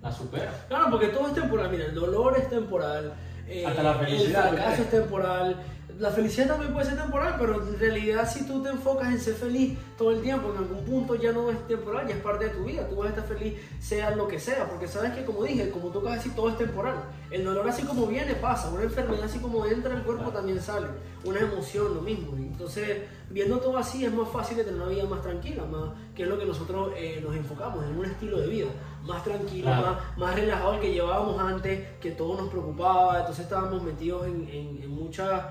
las 0.00 0.16
superas. 0.16 0.54
Claro, 0.68 0.86
porque 0.88 1.08
todo 1.08 1.26
es 1.26 1.34
temporal. 1.34 1.68
Mira, 1.68 1.86
el 1.86 1.94
dolor 1.96 2.36
es 2.38 2.48
temporal. 2.48 3.12
eh, 3.48 3.66
Hasta 3.66 3.82
la 3.82 3.94
felicidad, 3.94 4.50
El 4.50 4.54
fracaso 4.56 4.82
es 4.82 4.90
temporal. 4.90 5.56
La 5.98 6.10
felicidad 6.10 6.48
también 6.48 6.72
puede 6.72 6.86
ser 6.86 6.96
temporal, 7.00 7.36
pero 7.38 7.62
en 7.62 7.78
realidad 7.78 8.28
si 8.28 8.44
tú 8.46 8.62
te 8.62 8.68
enfocas 8.70 9.08
en 9.12 9.20
ser 9.20 9.34
feliz 9.34 9.78
todo 9.96 10.10
el 10.10 10.22
tiempo, 10.22 10.50
en 10.50 10.58
algún 10.58 10.84
punto 10.84 11.14
ya 11.14 11.30
no 11.32 11.50
es 11.50 11.66
temporal, 11.68 12.08
ya 12.08 12.14
es 12.16 12.20
parte 12.20 12.46
de 12.46 12.50
tu 12.50 12.64
vida. 12.64 12.88
Tú 12.88 12.96
vas 12.96 13.06
a 13.06 13.10
estar 13.10 13.24
feliz 13.26 13.54
sea 13.78 14.10
lo 14.16 14.26
que 14.26 14.40
sea, 14.40 14.68
porque 14.68 14.88
sabes 14.88 15.12
que 15.12 15.24
como 15.24 15.44
dije, 15.44 15.70
como 15.70 15.88
tú 15.90 15.98
acabas 16.00 16.14
de 16.14 16.18
decir, 16.18 16.34
todo 16.34 16.48
es 16.48 16.58
temporal. 16.58 16.96
El 17.30 17.44
dolor 17.44 17.68
así 17.68 17.82
como 17.84 18.06
viene 18.06 18.34
pasa, 18.34 18.70
una 18.70 18.82
enfermedad 18.82 19.24
así 19.24 19.38
como 19.38 19.64
entra 19.66 19.94
el 19.94 20.02
cuerpo 20.02 20.30
también 20.30 20.60
sale, 20.60 20.88
una 21.24 21.38
emoción 21.40 21.94
lo 21.94 22.00
mismo. 22.00 22.36
Entonces, 22.36 23.02
viendo 23.30 23.58
todo 23.58 23.76
así 23.78 24.04
es 24.04 24.12
más 24.12 24.28
fácil 24.28 24.56
de 24.56 24.64
tener 24.64 24.80
una 24.80 24.90
vida 24.90 25.04
más 25.04 25.22
tranquila, 25.22 25.64
más 25.64 25.90
que 26.14 26.24
es 26.24 26.28
lo 26.28 26.38
que 26.38 26.44
nosotros 26.44 26.92
eh, 26.96 27.20
nos 27.24 27.36
enfocamos 27.36 27.84
en 27.84 27.96
un 27.96 28.04
estilo 28.04 28.40
de 28.40 28.48
vida 28.48 28.66
más 29.04 29.22
tranquilo, 29.22 29.66
Claro. 29.66 29.82
más, 29.92 30.18
más 30.18 30.34
relajado 30.34 30.74
el 30.74 30.80
que 30.80 30.92
llevábamos 30.92 31.38
antes, 31.40 31.86
que 32.00 32.10
todo 32.12 32.36
nos 32.40 32.48
preocupaba, 32.50 33.18
entonces 33.20 33.44
estábamos 33.44 33.82
metidos 33.82 34.26
en, 34.26 34.48
en- 34.48 34.82
en 34.82 34.90
muchas 34.90 35.42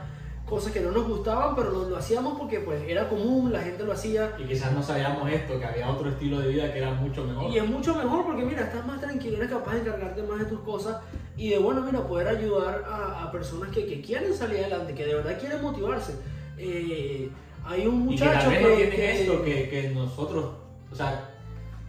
cosas 0.48 0.72
que 0.74 0.82
no 0.82 0.92
nos 0.92 1.08
gustaban, 1.08 1.56
pero 1.56 1.72
lo, 1.72 1.90
lo 1.90 1.98
hacíamos 1.98 2.38
porque 2.38 2.60
pues 2.60 2.82
era 2.88 3.08
común, 3.10 3.52
la 3.52 3.62
gente 3.62 3.84
lo 3.84 3.94
hacía. 3.94 4.34
Y 4.38 4.44
quizás 4.44 4.72
no 4.74 4.84
sabíamos 4.84 5.30
esto, 5.32 5.58
que 5.60 5.66
había 5.66 5.90
otro 5.90 6.10
estilo 6.10 6.40
de 6.40 6.50
vida 6.50 6.72
que 6.72 6.80
era 6.80 6.94
mucho 6.94 7.24
mejor. 7.24 7.50
Y 7.52 7.58
es 7.58 7.66
mucho 7.68 7.96
mejor 7.96 8.26
porque 8.26 8.44
mira, 8.46 8.64
estás 8.64 8.86
más 8.86 9.00
tranquilo, 9.02 9.38
eres 9.38 9.50
capaz 9.50 9.74
de 9.74 9.80
encargarte 9.80 10.22
más 10.24 10.40
de 10.40 10.46
tus 10.46 10.60
cosas 10.60 10.98
y 11.38 11.50
de 11.50 11.58
bueno, 11.58 11.82
mira, 11.82 12.06
poder 12.06 12.28
ayudar 12.28 12.84
a, 12.88 13.24
a 13.24 13.32
personas 13.32 13.70
que, 13.70 13.86
que 13.86 14.02
quieren 14.02 14.34
salir 14.34 14.60
adelante, 14.60 14.94
que 14.94 15.06
de 15.06 15.16
verdad 15.16 15.40
quieren 15.40 15.62
motivarse. 15.62 16.14
Eh, 16.58 17.30
hay 17.66 17.88
un 17.88 18.02
Y 18.12 18.16
que 18.18 18.26
muchacho 18.26 18.50
tal 18.50 18.64
vez 18.64 18.78
que- 18.78 18.96
que- 18.96 19.22
esto 19.22 19.44
que, 19.44 19.70
que 19.70 19.90
nosotros, 19.90 20.52
o 20.92 20.96
sea, 20.96 21.33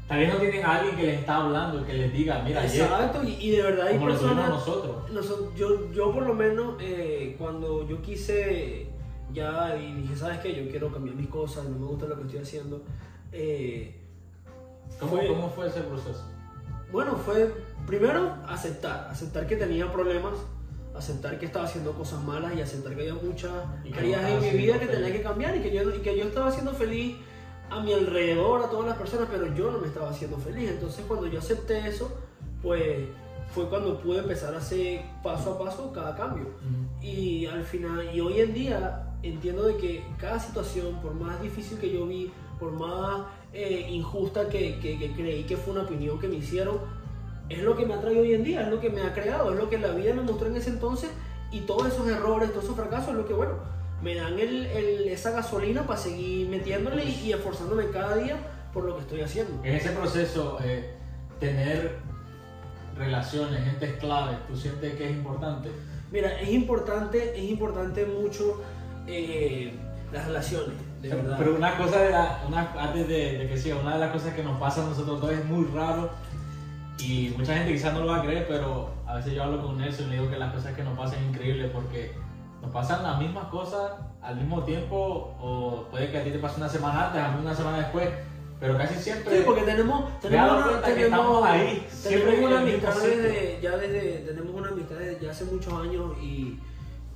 tal 0.08 0.18
vez 0.20 0.32
no 0.32 0.38
tienen 0.40 0.64
a 0.64 0.76
alguien 0.76 0.96
que 0.96 1.02
les 1.06 1.20
está 1.20 1.36
hablando 1.36 1.84
que 1.86 1.94
les 1.94 2.12
diga, 2.12 2.42
mira, 2.44 2.64
Exacto, 2.64 3.22
y, 3.24 3.32
y 3.40 3.50
de 3.52 3.62
verdad 3.62 3.86
hay 3.88 3.94
como 3.96 4.08
lo 4.08 4.14
personas... 4.14 4.48
nosotros. 4.50 5.10
Noso- 5.10 5.54
yo, 5.56 5.90
yo 5.92 6.12
por 6.12 6.26
lo 6.26 6.34
menos 6.34 6.76
eh, 6.80 7.34
cuando 7.38 7.88
yo 7.88 8.00
quise 8.02 8.88
ya 9.32 9.76
y 9.76 9.94
dije, 10.02 10.16
¿sabes 10.16 10.38
qué? 10.38 10.54
Yo 10.54 10.70
quiero 10.70 10.92
cambiar 10.92 11.16
mis 11.16 11.28
cosas, 11.28 11.64
no 11.64 11.78
me 11.78 11.86
gusta 11.86 12.06
lo 12.06 12.16
que 12.16 12.22
estoy 12.22 12.40
haciendo. 12.40 12.82
eh, 13.32 14.00
¿Cómo 15.00 15.12
Fue- 15.12 15.26
cómo 15.26 15.48
fue 15.50 15.68
ese 15.68 15.80
proceso? 15.80 16.24
Bueno, 16.92 17.16
fue 17.16 17.52
primero 17.86 18.34
aceptar, 18.46 19.08
aceptar 19.10 19.46
que 19.48 19.56
tenía 19.56 19.90
problemas, 19.90 20.34
aceptar 20.96 21.38
que 21.40 21.46
estaba 21.46 21.64
haciendo 21.64 21.92
cosas 21.92 22.22
malas 22.22 22.54
y 22.54 22.60
aceptar 22.60 22.94
que 22.94 23.00
había 23.00 23.14
muchas 23.14 23.50
áreas 23.96 24.30
en 24.30 24.40
mi 24.52 24.58
vida 24.58 24.78
que 24.78 24.86
tenía 24.86 25.10
que 25.12 25.22
cambiar 25.22 25.56
y 25.56 25.60
que, 25.60 25.72
yo, 25.74 25.90
y 25.92 25.98
que 26.00 26.16
yo 26.16 26.24
estaba 26.24 26.52
siendo 26.52 26.72
feliz 26.72 27.16
a 27.70 27.80
mi 27.80 27.92
alrededor, 27.92 28.62
a 28.62 28.70
todas 28.70 28.86
las 28.86 28.96
personas, 28.98 29.28
pero 29.30 29.52
yo 29.54 29.70
no 29.70 29.78
me 29.78 29.86
estaba 29.88 30.10
haciendo 30.10 30.36
feliz. 30.38 30.70
Entonces 30.70 31.04
cuando 31.08 31.26
yo 31.26 31.38
acepté 31.38 31.88
eso, 31.88 32.10
pues 32.62 33.08
fue 33.54 33.68
cuando 33.68 33.98
pude 34.00 34.18
empezar 34.18 34.54
a 34.54 34.58
hacer 34.58 35.02
paso 35.22 35.54
a 35.54 35.58
paso 35.58 35.92
cada 35.92 36.16
cambio. 36.16 36.46
Y 37.02 37.46
al 37.46 37.64
final, 37.64 38.14
y 38.14 38.20
hoy 38.20 38.40
en 38.40 38.54
día 38.54 39.08
entiendo 39.22 39.62
de 39.64 39.76
que 39.76 40.04
cada 40.18 40.38
situación, 40.38 41.00
por 41.02 41.14
más 41.14 41.40
difícil 41.42 41.78
que 41.78 41.90
yo 41.92 42.06
vi, 42.06 42.30
por 42.58 42.72
más 42.72 43.22
eh, 43.52 43.86
injusta 43.90 44.48
que, 44.48 44.78
que- 44.80 44.98
que 44.98 45.12
creí 45.12 45.44
que 45.44 45.56
fue 45.56 45.72
una 45.74 45.82
opinión 45.84 46.18
que 46.18 46.28
me 46.28 46.36
hicieron, 46.36 46.78
es 47.48 47.62
lo 47.62 47.76
que 47.76 47.84
me 47.86 47.94
ha 47.94 48.00
traído 48.00 48.22
hoy 48.22 48.32
en 48.34 48.42
día, 48.44 48.62
es 48.62 48.68
lo 48.68 48.80
que 48.80 48.90
me 48.90 49.02
ha 49.02 49.12
creado, 49.12 49.52
es 49.52 49.58
lo 49.58 49.68
que 49.68 49.78
la 49.78 49.92
vida 49.92 50.14
me 50.14 50.22
mostró 50.22 50.48
en 50.48 50.56
ese 50.56 50.70
entonces 50.70 51.10
y 51.52 51.60
todos 51.60 51.86
esos 51.88 52.06
errores, 52.08 52.50
todos 52.50 52.64
esos 52.64 52.76
fracasos 52.76 53.10
es 53.10 53.14
lo 53.16 53.26
que, 53.26 53.34
bueno, 53.34 53.52
me 54.04 54.14
dan 54.14 54.38
el- 54.38 54.66
el- 54.66 55.08
esa 55.08 55.30
gasolina 55.32 55.86
para 55.86 55.98
seguir 55.98 56.48
metiéndole 56.48 57.04
y, 57.04 57.20
y 57.24 57.32
esforzándome 57.32 57.88
cada 57.90 58.16
día 58.16 58.36
por 58.72 58.84
lo 58.84 58.96
que 58.96 59.02
estoy 59.02 59.22
haciendo. 59.22 59.64
En 59.64 59.74
ese 59.74 59.90
proceso, 59.90 60.58
eh, 60.62 60.90
tener 61.40 61.96
relaciones, 62.96 63.64
gente 63.64 63.86
es 63.86 63.92
clave, 63.94 64.36
¿tú 64.48 64.56
sientes 64.56 64.94
que 64.94 65.06
es 65.06 65.10
importante? 65.12 65.70
Mira, 66.12 66.40
es 66.40 66.48
importante, 66.50 67.32
es 67.36 67.50
importante 67.50 68.04
mucho 68.06 68.62
eh, 69.06 69.72
las 70.12 70.26
relaciones, 70.26 70.74
de 71.02 71.08
verdad. 71.08 71.36
Pero 71.38 71.56
una 71.56 71.76
cosa, 71.76 72.00
de 72.02 72.10
la- 72.10 72.44
una, 72.46 72.70
antes 72.78 73.08
de, 73.08 73.38
de 73.38 73.48
que 73.48 73.56
siga, 73.58 73.76
una 73.76 73.94
de 73.94 74.00
las 74.00 74.12
cosas 74.12 74.34
que 74.34 74.42
nos 74.42 74.58
pasa 74.60 74.82
a 74.84 74.88
nosotros 74.88 75.20
dos 75.20 75.32
es 75.32 75.44
muy 75.44 75.64
raro 75.74 76.10
y 77.00 77.32
mucha 77.36 77.54
gente 77.56 77.72
quizás 77.72 77.92
no 77.94 78.00
lo 78.00 78.06
va 78.06 78.18
a 78.18 78.22
creer, 78.22 78.46
pero 78.48 78.90
a 79.06 79.16
veces 79.16 79.32
yo 79.34 79.42
hablo 79.42 79.60
con 79.62 79.76
Nelson 79.78 80.06
y 80.06 80.10
le 80.10 80.16
digo 80.18 80.30
que 80.30 80.38
las 80.38 80.52
cosas 80.54 80.74
que 80.74 80.82
nos 80.84 80.96
pasan 80.96 81.18
es 81.22 81.30
increíble 81.30 81.68
porque 81.68 82.12
nos 82.64 82.72
pasan 82.72 83.02
las 83.02 83.18
mismas 83.18 83.46
cosas 83.48 83.92
al 84.22 84.36
mismo 84.36 84.62
tiempo 84.64 85.34
o 85.40 85.86
puede 85.90 86.10
que 86.10 86.18
a 86.18 86.24
ti 86.24 86.30
te 86.30 86.38
pase 86.38 86.56
una 86.58 86.68
semana 86.68 87.08
antes, 87.08 87.20
a 87.22 87.28
mí 87.32 87.40
una 87.42 87.54
semana 87.54 87.78
después, 87.78 88.08
pero 88.58 88.78
casi 88.78 88.94
siempre... 88.94 89.36
Sí, 89.38 89.42
porque 89.44 89.62
tenemos, 89.62 90.18
tenemos, 90.20 90.50
una, 90.66 90.80
que 90.80 90.92
tenemos, 90.92 91.18
estamos 91.20 91.44
ahí, 91.44 91.86
siempre 91.90 92.30
tenemos 92.32 92.50
una 92.50 92.60
amistad 92.60 92.94
desde, 93.02 93.58
ya 93.60 93.76
desde, 93.76 94.18
tenemos 94.26 94.54
una 94.54 94.68
amistad 94.70 94.96
desde 94.96 95.30
hace 95.30 95.44
muchos 95.44 95.72
años 95.74 96.12
y, 96.22 96.58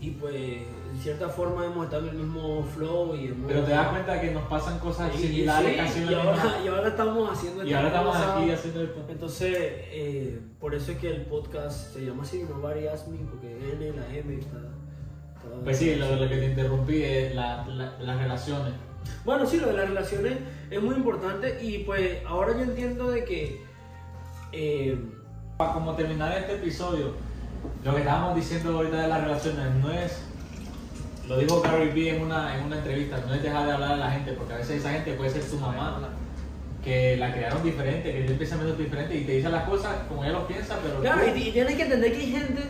y 0.00 0.10
pues 0.12 0.34
en 0.34 1.00
cierta 1.00 1.28
forma 1.30 1.64
hemos 1.64 1.84
estado 1.86 2.04
en 2.04 2.10
el 2.10 2.16
mismo 2.16 2.62
flow 2.62 3.14
y 3.16 3.28
hemos- 3.28 3.46
Pero 3.48 3.62
te 3.64 3.70
das 3.70 3.88
cuenta 3.88 4.20
que 4.20 4.30
nos 4.32 4.42
pasan 4.44 4.78
cosas 4.80 5.10
y- 5.14 5.18
similares 5.18 5.70
sí, 5.70 5.76
casi 5.78 5.98
y 6.00 6.02
misma- 6.02 6.22
ahora, 6.24 6.60
y 6.62 6.68
ahora 6.68 6.88
estamos 6.88 7.30
haciendo 7.32 7.64
Y 7.64 7.72
ahora 7.72 7.88
estamos 7.88 8.16
cosa. 8.16 8.36
aquí 8.36 8.50
haciendo 8.50 8.82
esto. 8.82 9.04
Entonces, 9.08 9.56
eh, 9.56 10.40
por 10.60 10.74
eso 10.74 10.92
es 10.92 10.98
que 10.98 11.08
el 11.10 11.22
podcast 11.22 11.94
se 11.94 12.04
llama 12.04 12.24
así, 12.24 12.42
Asked 12.42 13.08
Me, 13.08 13.18
porque 13.30 13.56
N, 13.72 13.92
la 13.98 14.14
M 14.14 14.34
está... 14.38 14.58
Pues 15.64 15.78
sí, 15.78 15.94
lo, 15.96 16.16
lo 16.16 16.28
que 16.28 16.36
te 16.36 16.46
interrumpí 16.46 17.02
es 17.02 17.34
la- 17.34 17.66
la- 17.66 17.98
las 18.00 18.18
relaciones. 18.18 18.72
Bueno, 19.24 19.46
sí, 19.46 19.58
lo 19.58 19.68
de 19.68 19.72
las 19.74 19.88
relaciones 19.88 20.34
es 20.70 20.82
muy 20.82 20.94
importante 20.96 21.58
y 21.64 21.78
pues 21.84 22.18
ahora 22.26 22.52
yo 22.54 22.62
entiendo 22.62 23.10
de 23.10 23.24
que... 23.24 23.62
eh, 24.52 24.98
Para 25.56 25.72
como 25.72 25.94
terminar 25.94 26.36
este 26.38 26.54
episodio, 26.54 27.14
lo 27.84 27.92
que 27.92 27.98
estábamos 28.00 28.36
diciendo 28.36 28.76
ahorita 28.76 29.02
de 29.02 29.08
las 29.08 29.22
relaciones 29.24 29.74
no 29.82 29.90
es, 29.90 30.22
lo 31.28 31.36
dijo 31.38 31.60
Gary 31.62 31.88
Vee 31.90 32.10
en 32.10 32.22
una, 32.22 32.56
en 32.58 32.64
una 32.66 32.76
entrevista, 32.78 33.20
no 33.26 33.34
es 33.34 33.42
dejar 33.42 33.66
de 33.66 33.72
hablar 33.72 33.92
a 33.92 33.96
la 33.96 34.10
gente, 34.12 34.32
porque 34.34 34.54
a 34.54 34.58
veces 34.58 34.76
esa 34.80 34.92
gente 34.92 35.14
puede 35.14 35.30
ser 35.30 35.42
tu 35.44 35.56
mamá, 35.56 36.10
que 36.84 37.16
la 37.16 37.32
crearon 37.32 37.62
diferente, 37.64 38.12
que 38.12 38.20
tiene 38.20 38.34
pensamientos 38.36 38.78
diferentes 38.78 39.20
y 39.20 39.24
te 39.24 39.32
dice 39.32 39.48
las 39.48 39.64
cosas 39.68 39.96
como 40.08 40.22
ella 40.22 40.34
lo 40.34 40.46
piensa, 40.46 40.78
pero 40.82 41.00
Claro, 41.00 41.22
tú- 41.32 41.36
y, 41.36 41.48
y 41.48 41.52
tienes 41.52 41.74
que 41.74 41.82
entender 41.82 42.12
que 42.12 42.18
hay 42.18 42.30
gente 42.30 42.62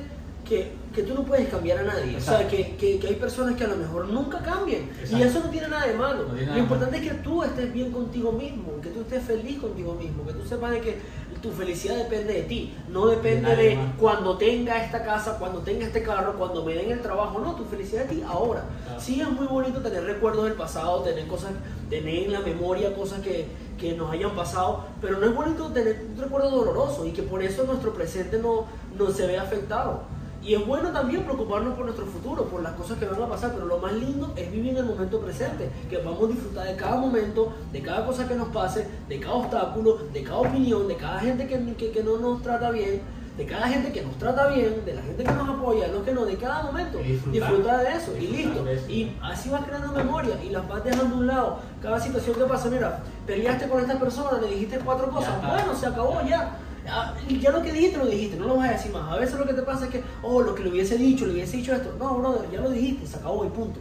que, 0.49 0.73
que 0.95 1.03
tú 1.03 1.15
no 1.15 1.23
puedes 1.23 1.49
cambiar 1.49 1.79
a 1.79 1.83
nadie. 1.83 2.17
O 2.17 2.21
sea, 2.21 2.41
Exacto. 2.41 2.57
que, 2.57 2.77
que, 2.77 2.99
que 2.99 3.07
hay 3.09 3.15
personas 3.15 3.57
que 3.57 3.65
a 3.65 3.69
lo 3.69 3.77
mejor 3.77 4.09
nunca 4.09 4.39
cambian. 4.41 4.83
Y 4.83 5.05
Exacto. 5.05 5.25
eso 5.27 5.41
no 5.41 5.51
tiene 5.51 5.69
nada 5.69 5.87
de 5.87 5.95
malo. 5.95 6.25
No 6.29 6.35
nada 6.35 6.47
Lo 6.47 6.55
de 6.55 6.61
importante 6.61 6.97
es 6.99 7.03
que 7.03 7.15
tú 7.19 7.43
estés 7.43 7.73
bien 7.73 7.93
contigo 7.93 8.33
mismo, 8.33 8.81
que 8.83 8.89
tú 8.91 9.03
estés 9.03 9.23
feliz 9.23 9.59
contigo 9.59 9.95
mismo, 9.95 10.25
que 10.27 10.33
tú 10.33 10.47
sepas 10.47 10.73
de 10.73 10.81
que 10.81 10.99
tu 11.43 11.51
felicidad 11.53 11.97
depende 11.97 12.33
de 12.33 12.43
ti, 12.43 12.75
no 12.89 13.07
depende 13.07 13.55
de 13.55 13.77
más. 13.77 13.95
cuando 13.97 14.37
tenga 14.37 14.83
esta 14.85 15.05
casa, 15.05 15.37
cuando 15.39 15.61
tenga 15.61 15.87
este 15.87 16.03
carro, 16.03 16.35
cuando 16.37 16.65
me 16.65 16.75
den 16.75 16.91
el 16.91 17.01
trabajo. 17.01 17.39
No, 17.39 17.55
tu 17.55 17.65
felicidad 17.65 18.03
es 18.05 18.11
de 18.11 18.17
ti 18.17 18.23
ahora. 18.27 18.65
Claro. 18.85 19.01
Sí 19.01 19.21
es 19.21 19.31
muy 19.31 19.47
bonito 19.47 19.81
tener 19.81 20.03
recuerdos 20.05 20.45
del 20.45 20.55
pasado, 20.55 21.03
tener 21.03 21.27
cosas, 21.29 21.53
tener 21.89 22.25
en 22.25 22.33
la 22.33 22.41
memoria 22.41 22.95
cosas 22.95 23.21
que, 23.21 23.47
que 23.79 23.93
nos 23.95 24.11
hayan 24.11 24.35
pasado, 24.35 24.85
pero 25.01 25.19
no 25.19 25.27
es 25.27 25.35
bonito 25.35 25.69
tener 25.69 26.05
un 26.13 26.21
recuerdo 26.21 26.51
doloroso 26.51 27.07
y 27.07 27.13
que 27.13 27.23
por 27.23 27.43
eso 27.43 27.65
nuestro 27.65 27.93
presente 27.93 28.39
no, 28.39 28.65
no 28.99 29.11
se 29.13 29.27
ve 29.27 29.39
afectado. 29.39 30.03
Y 30.49 30.55
es 30.55 30.67
bueno 30.67 30.91
también 30.93 31.25
preocuparnos 31.25 31.75
por 31.75 31.85
nuestro 31.85 32.07
futuro, 32.07 32.45
por 32.45 32.63
las 32.63 32.73
cosas 32.73 32.97
que 32.97 33.05
van 33.05 33.23
a 33.23 33.29
pasar, 33.29 33.53
pero 33.53 33.67
lo 33.67 33.77
más 33.77 33.93
lindo 33.93 34.33
es 34.35 34.51
vivir 34.51 34.71
en 34.71 34.79
el 34.79 34.85
momento 34.87 35.21
presente, 35.21 35.69
que 35.91 35.99
vamos 35.99 36.25
a 36.25 36.33
disfrutar 36.33 36.67
de 36.67 36.75
cada 36.75 36.97
momento, 36.97 37.53
de 37.71 37.83
cada 37.83 38.07
cosa 38.07 38.27
que 38.27 38.35
nos 38.35 38.49
pase, 38.49 38.89
de 39.11 39.21
cada 39.21 39.35
obstáculo, 39.35 39.99
de 40.11 40.23
cada 40.23 40.39
opinión, 40.39 40.89
de 40.89 40.97
cada 40.97 41.21
gente 41.21 41.47
que, 41.47 41.75
que, 41.75 41.91
que 41.91 42.03
no 42.03 42.17
nos 42.17 42.43
trata 42.43 42.71
bien, 42.71 43.03
de 43.37 43.45
cada 43.45 43.69
gente 43.69 43.93
que 43.93 44.01
nos 44.01 44.17
trata 44.17 44.47
bien, 44.49 44.87
de 44.87 44.95
la 44.95 45.03
gente 45.03 45.23
que 45.23 45.33
nos 45.33 45.49
apoya, 45.51 45.87
de 45.87 45.93
los 45.93 46.03
que 46.03 46.13
no, 46.15 46.25
de 46.25 46.37
cada 46.39 46.63
momento. 46.63 46.97
Disfrutar. 46.97 47.33
Disfrutar 47.33 47.81
de 47.81 47.97
eso 47.99 48.17
y 48.17 48.27
listo. 48.29 48.67
eso. 48.67 48.89
Y 48.89 49.17
así 49.23 49.51
vas 49.51 49.67
creando 49.67 49.93
memoria 49.93 50.35
y 50.43 50.49
las 50.49 50.67
vas 50.67 50.83
dejando 50.83 51.15
a 51.15 51.19
un 51.19 51.27
lado. 51.27 51.59
Cada 51.83 52.01
situación 52.01 52.37
que 52.37 52.45
pasa, 52.45 52.71
mira, 52.71 53.03
peleaste 53.27 53.69
con 53.69 53.83
esta 53.83 53.99
persona, 53.99 54.41
le 54.41 54.49
dijiste 54.49 54.79
cuatro 54.79 55.11
cosas, 55.11 55.35
bueno, 55.47 55.75
se 55.79 55.87
acabó 55.87 56.23
ya. 56.27 56.57
Ah, 56.91 57.15
Ya 57.41 57.51
lo 57.51 57.63
que 57.63 57.73
dijiste, 57.73 57.99
lo 57.99 58.07
dijiste, 58.07 58.37
no 58.37 58.47
lo 58.47 58.57
vas 58.57 58.69
a 58.71 58.73
decir 58.73 58.93
más. 58.93 59.13
A 59.13 59.17
veces 59.17 59.39
lo 59.39 59.47
que 59.47 59.55
te 59.55 59.63
pasa 59.63 59.85
es 59.87 59.91
que, 59.91 60.03
oh, 60.23 60.41
lo 60.43 60.55
que 60.55 60.63
le 60.65 60.71
hubiese 60.71 60.97
dicho, 60.97 61.27
le 61.27 61.33
hubiese 61.35 61.59
dicho 61.59 61.75
esto. 61.75 61.95
No, 61.99 62.19
brother, 62.19 62.51
ya 62.51 62.61
lo 62.61 62.71
dijiste, 62.71 63.07
se 63.07 63.17
acabó 63.17 63.45
y 63.45 63.49
punto. 63.51 63.81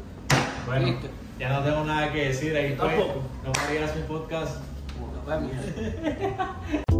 Bueno, 0.65 0.87
Listo. 0.87 1.07
ya 1.39 1.49
no 1.49 1.63
tengo 1.63 1.83
nada 1.85 2.11
que 2.11 2.25
decir 2.29 2.55
ahí. 2.55 2.75
fue. 2.75 2.87
Tampoco. 2.87 3.21
No 3.45 3.51
me 3.67 3.73
digas 3.73 3.95
mi 3.95 4.01
podcast. 4.03 4.57
Vemos. 5.27 5.51